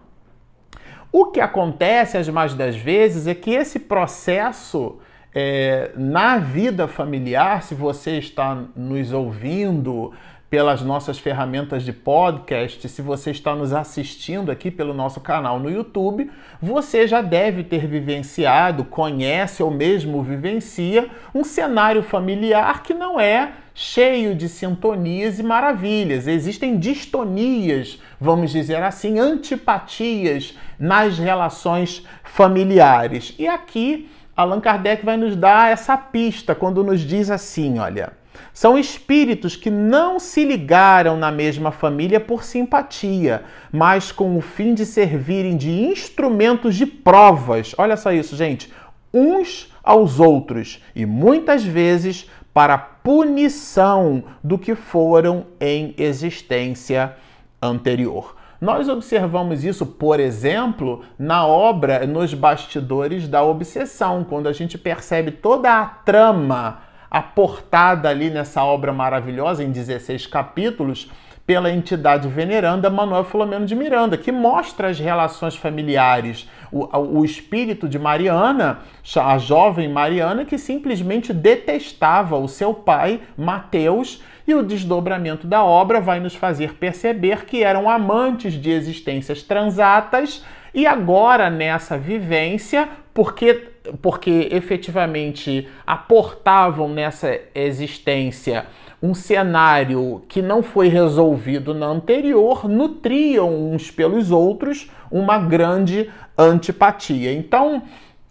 O 1.11 1.26
que 1.26 1.41
acontece 1.41 2.17
as 2.17 2.29
mais 2.29 2.55
das 2.55 2.76
vezes 2.76 3.26
é 3.26 3.35
que 3.35 3.50
esse 3.50 3.81
processo 3.81 5.00
é, 5.34 5.90
na 5.96 6.38
vida 6.38 6.86
familiar, 6.86 7.62
se 7.62 7.74
você 7.74 8.18
está 8.18 8.64
nos 8.76 9.12
ouvindo 9.12 10.12
pelas 10.52 10.82
nossas 10.82 11.18
ferramentas 11.18 11.82
de 11.82 11.94
podcast, 11.94 12.86
se 12.86 13.00
você 13.00 13.30
está 13.30 13.54
nos 13.54 13.72
assistindo 13.72 14.50
aqui 14.50 14.70
pelo 14.70 14.92
nosso 14.92 15.18
canal 15.18 15.58
no 15.58 15.70
YouTube, 15.70 16.30
você 16.60 17.08
já 17.08 17.22
deve 17.22 17.64
ter 17.64 17.86
vivenciado, 17.86 18.84
conhece 18.84 19.62
ou 19.62 19.70
mesmo 19.70 20.22
vivencia 20.22 21.08
um 21.34 21.42
cenário 21.42 22.02
familiar 22.02 22.82
que 22.82 22.92
não 22.92 23.18
é 23.18 23.52
cheio 23.74 24.34
de 24.34 24.46
sintonias 24.46 25.38
e 25.38 25.42
maravilhas. 25.42 26.26
Existem 26.26 26.78
distonias, 26.78 27.98
vamos 28.20 28.50
dizer 28.50 28.82
assim, 28.82 29.18
antipatias 29.18 30.54
nas 30.78 31.18
relações 31.18 32.06
familiares. 32.22 33.34
E 33.38 33.48
aqui 33.48 34.10
Allan 34.36 34.60
Kardec 34.60 35.04
vai 35.04 35.16
nos 35.16 35.36
dar 35.36 35.70
essa 35.70 35.96
pista 35.96 36.54
quando 36.54 36.82
nos 36.82 37.00
diz 37.00 37.30
assim, 37.30 37.78
olha, 37.78 38.12
são 38.54 38.78
espíritos 38.78 39.56
que 39.56 39.70
não 39.70 40.18
se 40.18 40.44
ligaram 40.44 41.16
na 41.16 41.30
mesma 41.30 41.70
família 41.70 42.18
por 42.18 42.42
simpatia, 42.42 43.44
mas 43.70 44.10
com 44.10 44.36
o 44.36 44.40
fim 44.40 44.74
de 44.74 44.86
servirem 44.86 45.56
de 45.56 45.70
instrumentos 45.70 46.74
de 46.74 46.86
provas. 46.86 47.74
Olha 47.76 47.96
só 47.96 48.12
isso, 48.12 48.34
gente. 48.34 48.72
Uns 49.12 49.70
aos 49.84 50.18
outros 50.18 50.82
e 50.94 51.04
muitas 51.04 51.62
vezes 51.62 52.30
para 52.54 52.78
punição 52.78 54.24
do 54.42 54.58
que 54.58 54.74
foram 54.74 55.46
em 55.60 55.94
existência 55.98 57.16
anterior. 57.60 58.36
Nós 58.62 58.88
observamos 58.88 59.64
isso, 59.64 59.85
por 59.85 60.21
exemplo, 60.21 61.02
na 61.19 61.45
obra 61.45 62.07
Nos 62.07 62.33
Bastidores 62.33 63.26
da 63.26 63.42
Obsessão, 63.42 64.23
quando 64.23 64.49
a 64.49 64.52
gente 64.52 64.78
percebe 64.78 65.33
toda 65.33 65.81
a 65.81 65.85
trama 65.85 66.78
aportada 67.11 68.09
ali 68.09 68.31
nessa 68.31 68.62
obra 68.62 68.92
maravilhosa, 68.92 69.64
em 69.64 69.73
16 69.73 70.28
capítulos, 70.28 71.11
pela 71.45 71.73
entidade 71.73 72.28
veneranda 72.28 72.88
Manuel 72.88 73.25
Filomeno 73.25 73.66
de 73.66 73.75
Miranda, 73.75 74.16
que 74.16 74.31
mostra 74.31 74.90
as 74.90 75.00
relações 75.00 75.57
familiares. 75.57 76.49
O, 76.71 77.19
o 77.19 77.25
espírito 77.25 77.88
de 77.88 77.99
Mariana, 77.99 78.78
a 79.16 79.38
jovem 79.38 79.88
Mariana, 79.88 80.45
que 80.45 80.57
simplesmente 80.57 81.33
detestava 81.33 82.38
o 82.38 82.47
seu 82.47 82.73
pai, 82.73 83.23
Mateus, 83.37 84.23
e 84.46 84.54
o 84.54 84.62
desdobramento 84.62 85.46
da 85.46 85.64
obra 85.64 86.00
vai 86.00 86.20
nos 86.20 86.34
fazer 86.34 86.75
perceber 86.75 87.44
que 87.44 87.62
eram 87.62 87.88
amantes 87.88 88.54
de 88.54 88.70
existências 88.70 89.42
transatas 89.42 90.44
e 90.75 90.87
agora 90.87 91.50
nessa 91.50 91.99
vivência, 91.99 92.88
porque 93.12 93.68
porque 94.00 94.49
efetivamente 94.52 95.68
aportavam 95.84 96.88
nessa 96.88 97.37
existência 97.52 98.66
um 99.02 99.12
cenário 99.12 100.22
que 100.28 100.40
não 100.40 100.62
foi 100.62 100.87
resolvido 100.87 101.75
na 101.75 101.87
anterior, 101.87 102.68
nutriam 102.68 103.72
uns 103.72 103.90
pelos 103.90 104.30
outros 104.30 104.88
uma 105.11 105.38
grande 105.38 106.08
antipatia. 106.38 107.32
Então, 107.32 107.82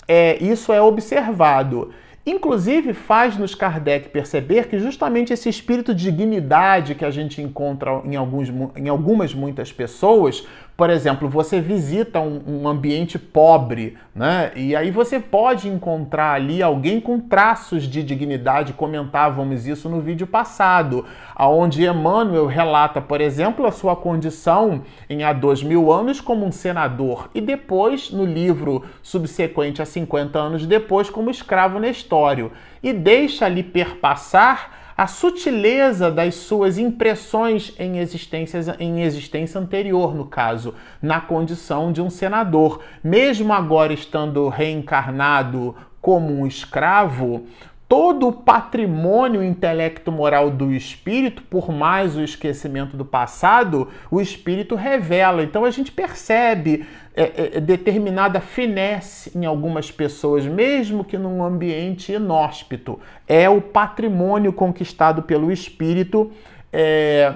é, 0.08 0.42
isso 0.42 0.72
é 0.72 0.82
observado. 0.82 1.94
Inclusive, 2.26 2.94
faz-nos 2.94 3.56
Kardec 3.56 4.10
perceber 4.10 4.68
que 4.68 4.78
justamente 4.78 5.34
esse 5.34 5.50
espírito 5.50 5.94
de 5.94 6.12
dignidade 6.12 6.94
que 6.94 7.04
a 7.04 7.10
gente 7.10 7.42
encontra 7.42 8.02
em, 8.06 8.16
alguns, 8.16 8.50
em 8.76 8.88
algumas 8.88 9.34
muitas 9.34 9.72
pessoas 9.72 10.46
por 10.82 10.90
exemplo, 10.90 11.30
você 11.30 11.62
visita 11.62 12.20
um, 12.20 12.42
um, 12.48 12.68
ambiente 12.68 13.20
pobre, 13.20 14.00
né? 14.16 14.52
E 14.56 14.76
aí 14.76 14.90
você 14.90 15.20
pode 15.20 15.68
encontrar 15.68 16.34
ali 16.34 16.64
alguém 16.64 17.00
com 17.00 17.20
traços 17.20 17.84
de 17.84 18.02
dignidade. 18.02 18.74
Comentávamos 18.74 19.68
isso 19.68 19.88
no 19.88 20.02
vídeo 20.02 20.26
passado, 20.26 21.06
aonde 21.36 21.86
Emmanuel 21.86 22.48
relata, 22.48 23.00
por 23.00 23.22
exemplo, 23.22 23.68
a 23.68 23.72
sua 23.72 23.96
condição 23.96 24.82
em 25.08 25.24
há 25.24 25.34
dois 25.34 25.62
mil 25.62 25.92
anos 25.92 26.20
como 26.20 26.48
um 26.48 26.52
senador 26.52 27.30
e 27.36 27.42
depois, 27.42 28.10
no 28.10 28.26
livro 28.26 28.84
subsequente 29.04 29.84
a 29.84 29.86
50 29.86 30.40
anos 30.40 30.66
depois, 30.66 31.12
como 31.12 31.30
escravo 31.30 31.78
nestório. 31.78 32.52
E 32.82 32.92
deixa 32.92 33.46
ali 33.46 33.62
perpassar 33.62 34.81
a 35.02 35.08
sutileza 35.08 36.12
das 36.12 36.36
suas 36.36 36.78
impressões 36.78 37.74
em, 37.80 37.98
existência 37.98 38.76
em 38.78 39.02
existência 39.02 39.60
anterior, 39.60 40.14
no 40.14 40.26
caso, 40.26 40.76
na 41.02 41.20
condição 41.20 41.92
de 41.92 42.00
um 42.00 42.10
senador. 42.12 42.84
Mesmo 43.04 43.52
agora 43.52 43.94
estando 43.94 44.48
reencarnado 44.48 45.76
como 46.00 46.32
um 46.32 46.46
escravo, 46.46 47.48
todo 47.92 48.30
o 48.30 48.32
patrimônio 48.32 49.44
intelecto-moral 49.44 50.50
do 50.50 50.72
espírito, 50.72 51.42
por 51.42 51.74
mais 51.74 52.16
o 52.16 52.24
esquecimento 52.24 52.96
do 52.96 53.04
passado, 53.04 53.90
o 54.10 54.22
espírito 54.22 54.76
revela. 54.76 55.44
Então 55.44 55.66
a 55.66 55.72
gente 55.72 55.92
percebe 55.92 56.86
é, 57.14 57.58
é, 57.58 57.60
determinada 57.60 58.40
finesse 58.40 59.38
em 59.38 59.46
algumas 59.46 59.92
pessoas, 59.92 60.46
mesmo 60.46 61.04
que 61.04 61.18
num 61.18 61.44
ambiente 61.44 62.14
inóspito. 62.14 62.98
É 63.28 63.50
o 63.50 63.60
patrimônio 63.60 64.54
conquistado 64.54 65.24
pelo 65.24 65.52
espírito, 65.52 66.32
é, 66.72 67.34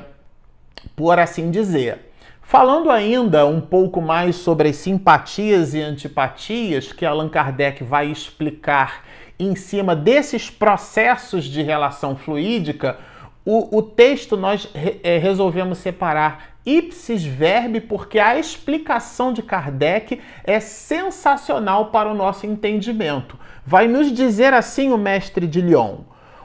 por 0.96 1.20
assim 1.20 1.52
dizer. 1.52 2.00
Falando 2.42 2.90
ainda 2.90 3.46
um 3.46 3.60
pouco 3.60 4.00
mais 4.00 4.38
sobre 4.38 4.70
as 4.70 4.78
simpatias 4.78 5.74
e 5.74 5.82
antipatias 5.82 6.94
que 6.94 7.06
Allan 7.06 7.28
Kardec 7.28 7.84
vai 7.84 8.10
explicar 8.10 9.04
em 9.40 9.56
cima 9.56 9.96
desses 9.96 10.50
processos 10.50 11.46
de 11.46 11.62
relação 11.62 12.16
fluídica, 12.16 12.98
o, 13.46 13.78
o 13.78 13.82
texto 13.82 14.36
nós 14.36 14.68
re, 14.74 15.00
é, 15.04 15.18
resolvemos 15.18 15.78
separar 15.78 16.56
ipsis 16.66 17.24
verbi 17.24 17.80
porque 17.80 18.18
a 18.18 18.40
explicação 18.40 19.32
de 19.32 19.44
Kardec 19.44 20.20
é 20.44 20.60
sensacional 20.60 21.88
para 21.92 22.10
o 22.10 22.16
nosso 22.16 22.48
entendimento. 22.48 23.38
Vai 23.64 23.88
nos 23.88 24.12
dizer 24.12 24.54
assim 24.54 24.92
o 24.92 24.98
mestre 24.98 25.46
de 25.46 25.62
Lyon. 25.62 25.98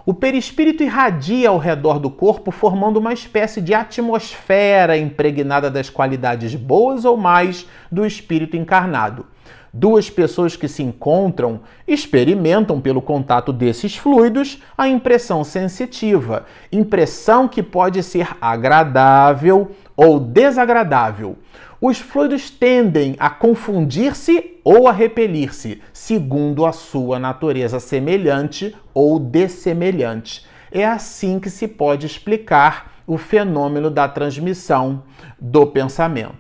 O 0.05 0.13
perispírito 0.13 0.83
irradia 0.83 1.51
ao 1.51 1.59
redor 1.59 1.99
do 1.99 2.11
corpo, 2.11 2.51
formando 2.51 2.99
uma 2.99 3.13
espécie 3.13 3.61
de 3.61 3.73
atmosfera 3.73 4.97
impregnada 4.97 5.71
das 5.71 5.89
qualidades 5.89 6.55
boas 6.55 7.05
ou 7.05 7.17
mais 7.17 7.67
do 7.93 8.05
espírito 8.05 8.57
encarnado. 8.57 9.27
Duas 9.73 10.11
pessoas 10.11 10.57
que 10.57 10.67
se 10.67 10.83
encontram 10.83 11.61
experimentam 11.87 12.81
pelo 12.81 13.01
contato 13.01 13.53
desses 13.53 13.97
fluidos 13.97 14.61
a 14.77 14.89
impressão 14.89 15.45
sensitiva, 15.45 16.45
impressão 16.73 17.47
que 17.47 17.63
pode 17.63 18.03
ser 18.03 18.29
agradável 18.41 19.71
ou 19.97 20.19
desagradável. 20.19 21.37
Os 21.81 21.99
fluidos 21.99 22.51
tendem 22.51 23.15
a 23.19 23.31
confundir-se 23.31 24.59
ou 24.65 24.89
a 24.89 24.93
repelir-se, 24.93 25.81
segundo 25.93 26.67
a 26.67 26.73
sua 26.73 27.19
natureza 27.19 27.79
semelhante 27.79 28.77
ou 28.93 29.19
dessemelhante. 29.19 30.45
É 30.73 30.85
assim 30.85 31.39
que 31.39 31.49
se 31.49 31.67
pode 31.67 32.07
explicar 32.07 33.03
o 33.07 33.17
fenômeno 33.17 33.91
da 33.91 34.09
transmissão 34.09 35.03
do 35.41 35.67
pensamento. 35.67 36.40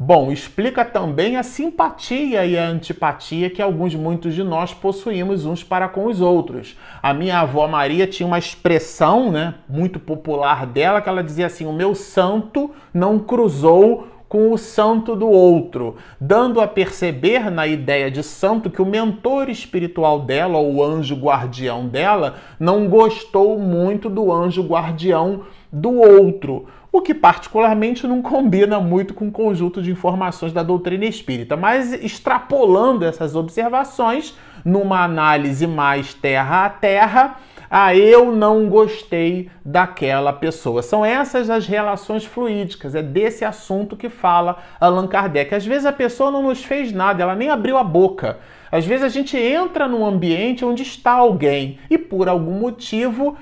Bom, 0.00 0.30
explica 0.30 0.84
também 0.84 1.36
a 1.36 1.42
simpatia 1.42 2.46
e 2.46 2.56
a 2.56 2.68
antipatia 2.68 3.50
que 3.50 3.60
alguns, 3.60 3.96
muitos 3.96 4.32
de 4.32 4.44
nós 4.44 4.72
possuímos 4.72 5.44
uns 5.44 5.64
para 5.64 5.88
com 5.88 6.06
os 6.06 6.20
outros. 6.20 6.76
A 7.02 7.12
minha 7.12 7.40
avó 7.40 7.66
Maria 7.66 8.06
tinha 8.06 8.24
uma 8.24 8.38
expressão, 8.38 9.32
né, 9.32 9.54
muito 9.68 9.98
popular 9.98 10.66
dela, 10.66 11.00
que 11.00 11.08
ela 11.08 11.24
dizia 11.24 11.46
assim: 11.46 11.66
"O 11.66 11.72
meu 11.72 11.96
santo 11.96 12.70
não 12.94 13.18
cruzou 13.18 14.06
com 14.28 14.52
o 14.52 14.56
santo 14.56 15.16
do 15.16 15.28
outro", 15.28 15.96
dando 16.20 16.60
a 16.60 16.68
perceber 16.68 17.50
na 17.50 17.66
ideia 17.66 18.08
de 18.08 18.22
santo 18.22 18.70
que 18.70 18.80
o 18.80 18.86
mentor 18.86 19.50
espiritual 19.50 20.20
dela, 20.20 20.58
ou 20.58 20.76
o 20.76 20.84
anjo 20.84 21.16
guardião 21.16 21.88
dela, 21.88 22.36
não 22.60 22.86
gostou 22.86 23.58
muito 23.58 24.08
do 24.08 24.32
anjo 24.32 24.62
guardião 24.62 25.40
do 25.72 25.92
outro 25.98 26.66
o 26.90 27.00
que 27.00 27.14
particularmente 27.14 28.06
não 28.06 28.22
combina 28.22 28.80
muito 28.80 29.14
com 29.14 29.28
o 29.28 29.32
conjunto 29.32 29.82
de 29.82 29.90
informações 29.90 30.52
da 30.52 30.62
doutrina 30.62 31.04
espírita. 31.04 31.56
Mas 31.56 31.92
extrapolando 31.92 33.04
essas 33.04 33.34
observações, 33.34 34.34
numa 34.64 35.04
análise 35.04 35.66
mais 35.66 36.14
terra 36.14 36.64
a 36.64 36.70
terra, 36.70 37.36
ah, 37.70 37.94
eu 37.94 38.34
não 38.34 38.68
gostei 38.68 39.50
daquela 39.62 40.32
pessoa. 40.32 40.82
São 40.82 41.04
essas 41.04 41.50
as 41.50 41.66
relações 41.66 42.24
fluídicas, 42.24 42.94
é 42.94 43.02
desse 43.02 43.44
assunto 43.44 43.96
que 43.96 44.08
fala 44.08 44.58
Allan 44.80 45.06
Kardec. 45.06 45.54
Às 45.54 45.66
vezes 45.66 45.84
a 45.84 45.92
pessoa 45.92 46.30
não 46.30 46.42
nos 46.42 46.64
fez 46.64 46.92
nada, 46.92 47.22
ela 47.22 47.36
nem 47.36 47.50
abriu 47.50 47.76
a 47.76 47.84
boca. 47.84 48.38
Às 48.72 48.86
vezes 48.86 49.04
a 49.04 49.08
gente 49.08 49.36
entra 49.36 49.86
num 49.86 50.04
ambiente 50.04 50.64
onde 50.64 50.82
está 50.82 51.12
alguém 51.12 51.78
e 51.90 51.98
por 51.98 52.28
algum 52.28 52.52
motivo 52.52 53.36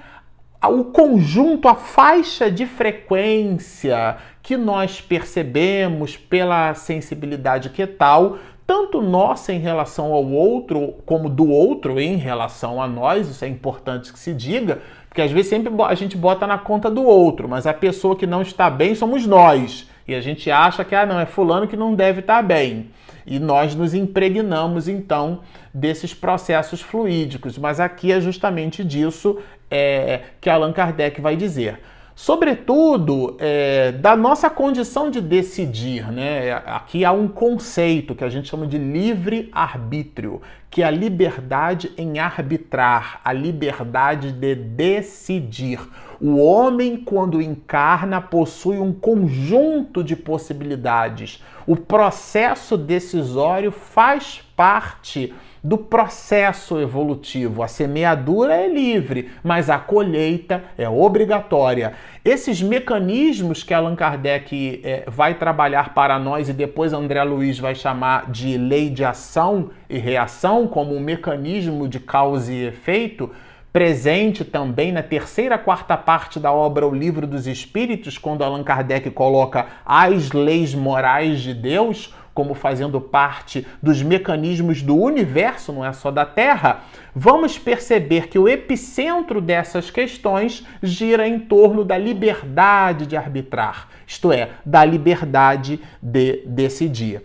o 0.63 0.85
conjunto, 0.85 1.69
a 1.69 1.75
faixa 1.75 2.51
de 2.51 2.67
frequência 2.67 4.17
que 4.43 4.57
nós 4.57 5.01
percebemos 5.01 6.17
pela 6.17 6.75
sensibilidade 6.75 7.71
que 7.71 7.87
tal, 7.87 8.39
tanto 8.67 9.01
nossa 9.01 9.53
em 9.53 9.59
relação 9.59 10.13
ao 10.13 10.25
outro, 10.25 10.95
como 11.05 11.29
do 11.29 11.49
outro 11.49 12.01
em 12.01 12.17
relação 12.17 12.83
a 12.83 12.89
nós, 12.89 13.29
isso 13.29 13.45
é 13.45 13.49
importante 13.49 14.13
que 14.13 14.19
se 14.19 14.33
diga, 14.33 14.81
porque 15.09 15.23
às 15.23 15.31
vezes 15.31 15.49
sempre 15.49 15.73
a 15.85 15.95
gente 15.95 16.17
bota 16.17 16.47
na 16.47 16.59
conta 16.59 16.91
do 16.91 17.05
outro, 17.05 17.49
mas 17.49 17.67
a 17.67 17.73
pessoa 17.73 18.17
que 18.17 18.27
não 18.27 18.43
está 18.43 18.69
bem 18.69 18.95
somos 18.95 19.27
nós. 19.27 19.89
E 20.09 20.15
a 20.15 20.21
gente 20.21 20.51
acha 20.51 20.85
que, 20.85 20.95
ah, 20.95 21.05
não, 21.05 21.19
é 21.19 21.27
fulano 21.27 21.67
que 21.67 21.77
não 21.77 21.95
deve 21.95 22.21
estar 22.21 22.43
bem. 22.43 22.91
E 23.27 23.39
nós 23.39 23.75
nos 23.75 23.93
impregnamos, 23.93 24.87
então, 24.87 25.41
desses 25.75 26.15
processos 26.15 26.81
fluídicos. 26.81 27.59
Mas 27.59 27.81
aqui 27.81 28.13
é 28.13 28.21
justamente 28.21 28.85
disso 28.85 29.39
é, 29.71 30.21
que 30.41 30.49
Allan 30.49 30.73
Kardec 30.73 31.21
vai 31.21 31.37
dizer. 31.37 31.81
Sobretudo, 32.15 33.37
é, 33.39 33.93
da 33.93 34.17
nossa 34.17 34.49
condição 34.49 35.11
de 35.11 35.21
decidir, 35.21 36.11
né? 36.11 36.51
Aqui 36.65 37.05
há 37.05 37.13
um 37.13 37.29
conceito 37.29 38.15
que 38.15 38.25
a 38.25 38.31
gente 38.31 38.49
chama 38.49 38.67
de 38.67 38.79
livre-arbítrio, 38.79 40.41
que 40.71 40.83
é 40.83 40.87
a 40.87 40.91
liberdade 40.91 41.93
em 41.99 42.19
arbitrar, 42.19 43.21
a 43.23 43.35
liberdade 43.35 44.33
de 44.33 44.55
decidir. 44.55 45.79
O 46.21 46.37
homem, 46.39 46.97
quando 46.97 47.43
encarna, 47.43 48.21
possui 48.21 48.79
um 48.79 48.93
conjunto 48.93 50.03
de 50.03 50.17
possibilidades. 50.17 51.43
O 51.67 51.77
processo 51.77 52.77
decisório 52.77 53.71
faz 53.71 54.41
parte 54.57 55.35
do 55.63 55.77
processo 55.77 56.81
evolutivo. 56.81 57.61
A 57.61 57.67
semeadura 57.67 58.55
é 58.55 58.69
livre, 58.69 59.33
mas 59.43 59.69
a 59.69 59.79
colheita 59.79 60.63
é 60.79 60.89
obrigatória. 60.89 61.95
Esses 62.25 62.63
mecanismos 62.63 63.65
que 63.65 63.75
Allan 63.75 63.97
Kardec 63.97 64.81
é, 64.85 65.05
vai 65.09 65.35
trabalhar 65.35 65.93
para 65.93 66.21
nós 66.21 66.49
e 66.49 66.53
depois 66.53 66.93
André 66.93 67.23
Luiz 67.25 67.59
vai 67.59 67.75
chamar 67.75 68.31
de 68.31 68.57
lei 68.57 68.89
de 68.89 69.05
ação 69.05 69.71
e 69.91 69.99
reação, 69.99 70.69
como 70.69 70.95
um 70.95 71.01
mecanismo 71.01 71.89
de 71.89 71.99
causa 71.99 72.53
e 72.53 72.67
efeito, 72.67 73.33
presente 73.77 74.43
também 74.43 74.91
na 74.91 75.03
terceira 75.03 75.59
quarta 75.59 75.99
parte 75.99 76.41
da 76.41 76.51
obra 76.51 76.87
O 76.87 76.95
Livro 76.95 77.27
dos 77.27 77.47
Espíritos, 77.47 78.17
quando 78.17 78.43
Allan 78.43 78.65
Kardec 78.65 79.11
coloca 79.11 79.67
as 79.85 80.33
leis 80.33 80.75
morais 80.75 81.41
de 81.41 81.53
Deus 81.53 82.15
como 82.33 82.55
fazendo 82.55 82.99
parte 83.03 83.67
dos 83.83 84.01
mecanismos 84.01 84.81
do 84.81 84.97
universo, 84.97 85.75
não 85.75 85.85
é 85.85 85.93
só 85.93 86.11
da 86.11 86.25
Terra, 86.25 86.85
vamos 87.15 87.59
perceber 87.59 88.29
que 88.29 88.39
o 88.39 88.49
epicentro 88.49 89.43
dessas 89.43 89.91
questões 89.91 90.65
gira 90.83 91.29
em 91.29 91.39
torno 91.39 91.85
da 91.85 91.99
liberdade 91.99 93.07
de 93.07 93.15
arbitrar, 93.15 93.89
isto 94.07 94.33
é, 94.33 94.53
da 94.65 94.87
liberdade 94.87 95.83
de 96.01 96.43
decidir. 96.47 97.21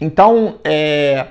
Então, 0.00 0.60
é, 0.62 1.26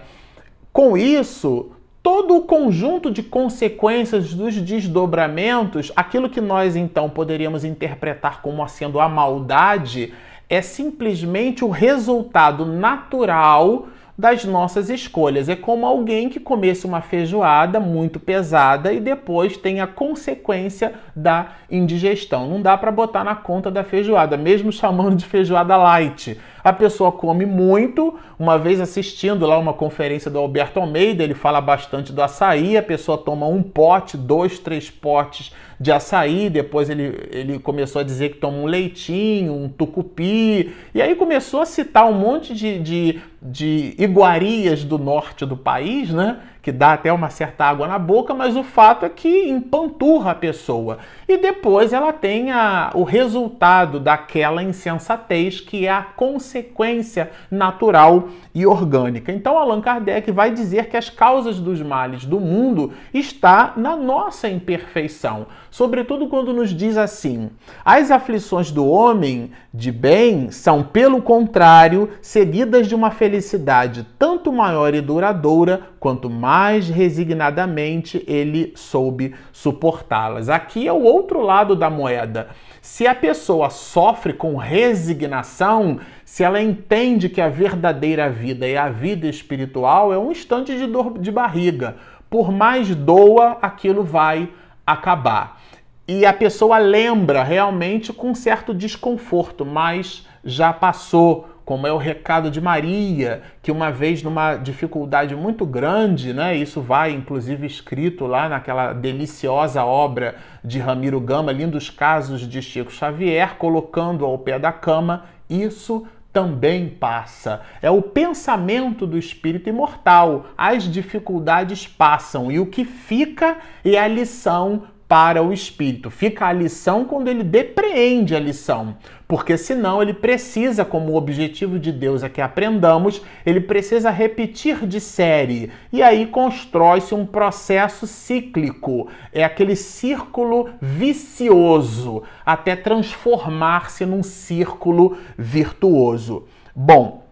com 0.74 0.98
isso, 0.98 1.72
todo 2.06 2.38
o 2.38 2.42
conjunto 2.44 3.10
de 3.10 3.24
consequências 3.24 4.32
dos 4.32 4.56
desdobramentos, 4.62 5.92
aquilo 5.96 6.30
que 6.30 6.40
nós 6.40 6.76
então 6.76 7.10
poderíamos 7.10 7.66
interpretar 7.66 8.44
como 8.44 8.68
sendo 8.68 9.00
a 9.00 9.10
maldade, 9.10 10.14
é 10.48 10.62
simplesmente 10.62 11.66
o 11.66 11.70
resultado 11.72 12.64
natural 12.64 13.88
das 14.16 14.46
nossas 14.46 14.88
escolhas. 14.92 15.50
É 15.50 15.56
como 15.56 15.84
alguém 15.84 16.30
que 16.30 16.40
comesse 16.40 16.86
uma 16.86 17.02
feijoada 17.02 17.80
muito 17.80 18.20
pesada 18.20 18.94
e 18.94 19.00
depois 19.00 19.58
tem 19.58 19.82
a 19.82 19.88
consequência 19.88 20.94
da 21.16 21.54
indigestão. 21.72 22.48
Não 22.48 22.62
dá 22.62 22.78
para 22.78 22.92
botar 22.92 23.24
na 23.24 23.34
conta 23.34 23.72
da 23.72 23.84
feijoada, 23.84 24.38
mesmo 24.38 24.72
chamando 24.72 25.16
de 25.16 25.26
feijoada 25.26 25.76
light. 25.76 26.40
A 26.66 26.74
pessoa 26.74 27.12
come 27.12 27.46
muito. 27.46 28.16
Uma 28.40 28.58
vez 28.58 28.82
assistindo 28.82 29.46
lá 29.46 29.56
uma 29.56 29.72
conferência 29.72 30.32
do 30.32 30.40
Alberto 30.40 30.80
Almeida, 30.80 31.24
ele 31.24 31.36
fala 31.36 31.62
bastante 31.62 32.12
do 32.12 32.20
açaí. 32.24 32.76
A 32.76 32.82
pessoa 32.82 33.20
toma 33.20 33.46
um 33.46 33.62
pote, 33.62 34.18
dois, 34.18 34.58
três 34.58 34.90
potes 34.90 35.54
de 35.80 35.92
açaí. 35.92 36.50
Depois 36.50 36.90
ele, 36.90 37.30
ele 37.30 37.60
começou 37.60 38.00
a 38.00 38.04
dizer 38.04 38.30
que 38.30 38.38
toma 38.38 38.58
um 38.58 38.66
leitinho, 38.66 39.54
um 39.54 39.70
tucupi. 39.70 40.74
E 40.92 41.04
aí 41.04 41.14
começou 41.14 41.62
a 41.62 41.68
citar 41.68 42.10
um 42.10 42.14
monte 42.14 42.56
de, 42.56 42.80
de, 42.80 43.20
de 43.40 43.94
iguarias 44.00 44.84
do 44.84 44.98
norte 44.98 45.46
do 45.46 45.56
país, 45.56 46.10
né? 46.10 46.40
Que 46.66 46.72
dá 46.72 46.94
até 46.94 47.14
uma 47.14 47.30
certa 47.30 47.64
água 47.64 47.88
na 47.88 48.00
boca, 48.00 48.34
mas 48.34 48.56
o 48.56 48.64
fato 48.64 49.06
é 49.06 49.10
que 49.10 49.48
empanturra 49.48 50.32
a 50.32 50.36
pessoa. 50.36 50.98
E 51.28 51.38
depois 51.38 51.94
ela 51.94 52.12
tem 52.12 52.52
a, 52.52 52.90
o 52.96 53.04
resultado 53.04 54.00
daquela 54.00 54.64
insensatez, 54.64 55.62
que 55.62 55.86
é 55.86 55.92
a 55.92 56.02
consequência 56.02 57.30
natural 57.52 58.30
e 58.52 58.66
orgânica. 58.66 59.32
Então 59.32 59.60
Allan 59.60 59.80
Kardec 59.80 60.32
vai 60.32 60.50
dizer 60.50 60.90
que 60.90 60.98
as 60.98 61.08
causas 61.08 61.60
dos 61.60 61.84
males 61.84 62.26
do 62.26 62.40
mundo 62.40 62.94
está 63.14 63.74
na 63.78 63.96
nossa 63.96 64.50
imperfeição, 64.50 65.46
sobretudo 65.70 66.28
quando 66.28 66.52
nos 66.52 66.72
diz 66.72 66.98
assim: 66.98 67.52
as 67.84 68.10
aflições 68.10 68.72
do 68.72 68.88
homem 68.88 69.52
de 69.72 69.92
bem 69.92 70.50
são, 70.50 70.82
pelo 70.82 71.22
contrário, 71.22 72.10
seguidas 72.24 72.88
de 72.88 72.96
uma 72.96 73.12
felicidade 73.12 74.08
tanto 74.18 74.52
maior 74.52 74.96
e 74.96 75.02
duradoura 75.02 75.90
quanto 76.00 76.28
mais 76.28 76.55
resignadamente 76.90 78.24
ele 78.26 78.72
soube 78.76 79.36
suportá-las. 79.52 80.48
Aqui 80.48 80.88
é 80.88 80.94
o 80.94 81.04
outro 81.04 81.42
lado 81.42 81.76
da 81.76 81.90
moeda. 81.90 82.48
Se 82.82 83.06
a 83.06 83.14
pessoa 83.14 83.70
sofre 83.70 84.32
com 84.32 84.56
resignação, 84.56 86.00
se 86.24 86.44
ela 86.44 86.62
entende 86.62 87.28
que 87.28 87.42
a 87.42 87.50
verdadeira 87.50 88.30
vida 88.30 88.66
é 88.66 88.78
a 88.78 88.90
vida 88.90 89.28
espiritual, 89.28 90.14
é 90.14 90.18
um 90.18 90.32
instante 90.32 90.78
de 90.78 90.88
dor 90.88 91.20
de 91.20 91.32
barriga. 91.32 91.98
Por 92.30 92.52
mais 92.52 92.96
doa, 92.96 93.58
aquilo 93.62 94.04
vai 94.04 94.50
acabar. 94.86 95.62
E 96.08 96.26
a 96.26 96.32
pessoa 96.32 96.78
lembra 96.78 97.44
realmente 97.44 98.14
com 98.14 98.34
certo 98.34 98.74
desconforto, 98.74 99.66
mas 99.66 100.26
já 100.44 100.72
passou 100.72 101.55
como 101.66 101.88
é 101.88 101.92
o 101.92 101.98
recado 101.98 102.52
de 102.52 102.62
Maria, 102.62 103.42
que 103.62 103.72
uma 103.72 103.92
vez 103.92 104.22
numa 104.22 104.56
dificuldade 104.56 105.36
muito 105.36 105.66
grande, 105.66 106.32
né, 106.32 106.56
isso 106.56 106.80
vai 106.80 107.12
inclusive 107.12 107.66
escrito 107.66 108.28
lá 108.28 108.48
naquela 108.48 108.94
deliciosa 108.94 109.84
obra 109.84 110.36
de 110.64 110.80
Ramiro 110.80 111.20
Gama, 111.20 111.52
lindos 111.52 111.90
casos 111.90 112.42
de 112.42 112.62
Chico 112.62 112.92
Xavier, 112.92 113.56
colocando 113.58 114.24
ao 114.24 114.38
pé 114.38 114.60
da 114.60 114.72
cama, 114.72 115.26
isso 115.50 116.06
também 116.32 116.90
passa. 116.90 117.62
É 117.82 117.90
o 117.90 118.02
pensamento 118.02 119.08
do 119.08 119.18
espírito 119.18 119.70
imortal. 119.70 120.48
As 120.58 120.84
dificuldades 120.84 121.88
passam 121.88 122.52
e 122.52 122.60
o 122.60 122.66
que 122.66 122.84
fica 122.84 123.58
é 123.86 123.98
a 123.98 124.06
lição 124.06 124.84
para 125.08 125.44
o 125.44 125.54
espírito. 125.54 126.10
Fica 126.10 126.48
a 126.48 126.54
lição 126.54 127.06
quando 127.06 127.28
ele 127.28 127.44
depreende 127.44 128.36
a 128.36 128.40
lição, 128.40 128.98
porque 129.28 129.58
senão 129.58 130.02
ele 130.02 130.14
precisa, 130.14 130.84
como 130.84 131.12
o 131.12 131.16
objetivo 131.16 131.78
de 131.78 131.92
Deus 131.92 132.24
é 132.24 132.30
que 132.30 132.42
aprendamos, 132.42 133.22
ele 133.46 133.62
precisa 133.62 134.10
repetir 134.10 134.86
de 134.88 135.00
série. 135.00 135.72
E 135.92 136.02
aí 136.02 136.26
constrói-se 136.26 137.14
um 137.14 137.26
processo 137.26 138.08
cíclico, 138.08 139.08
é 139.32 139.44
aquele 139.44 139.76
círculo 139.76 140.70
vicioso, 140.82 142.24
até 142.46 142.76
transformar-se 142.76 144.06
num 144.06 144.24
círculo 144.24 145.18
virtuoso. 145.38 146.46
Bom, 146.76 147.26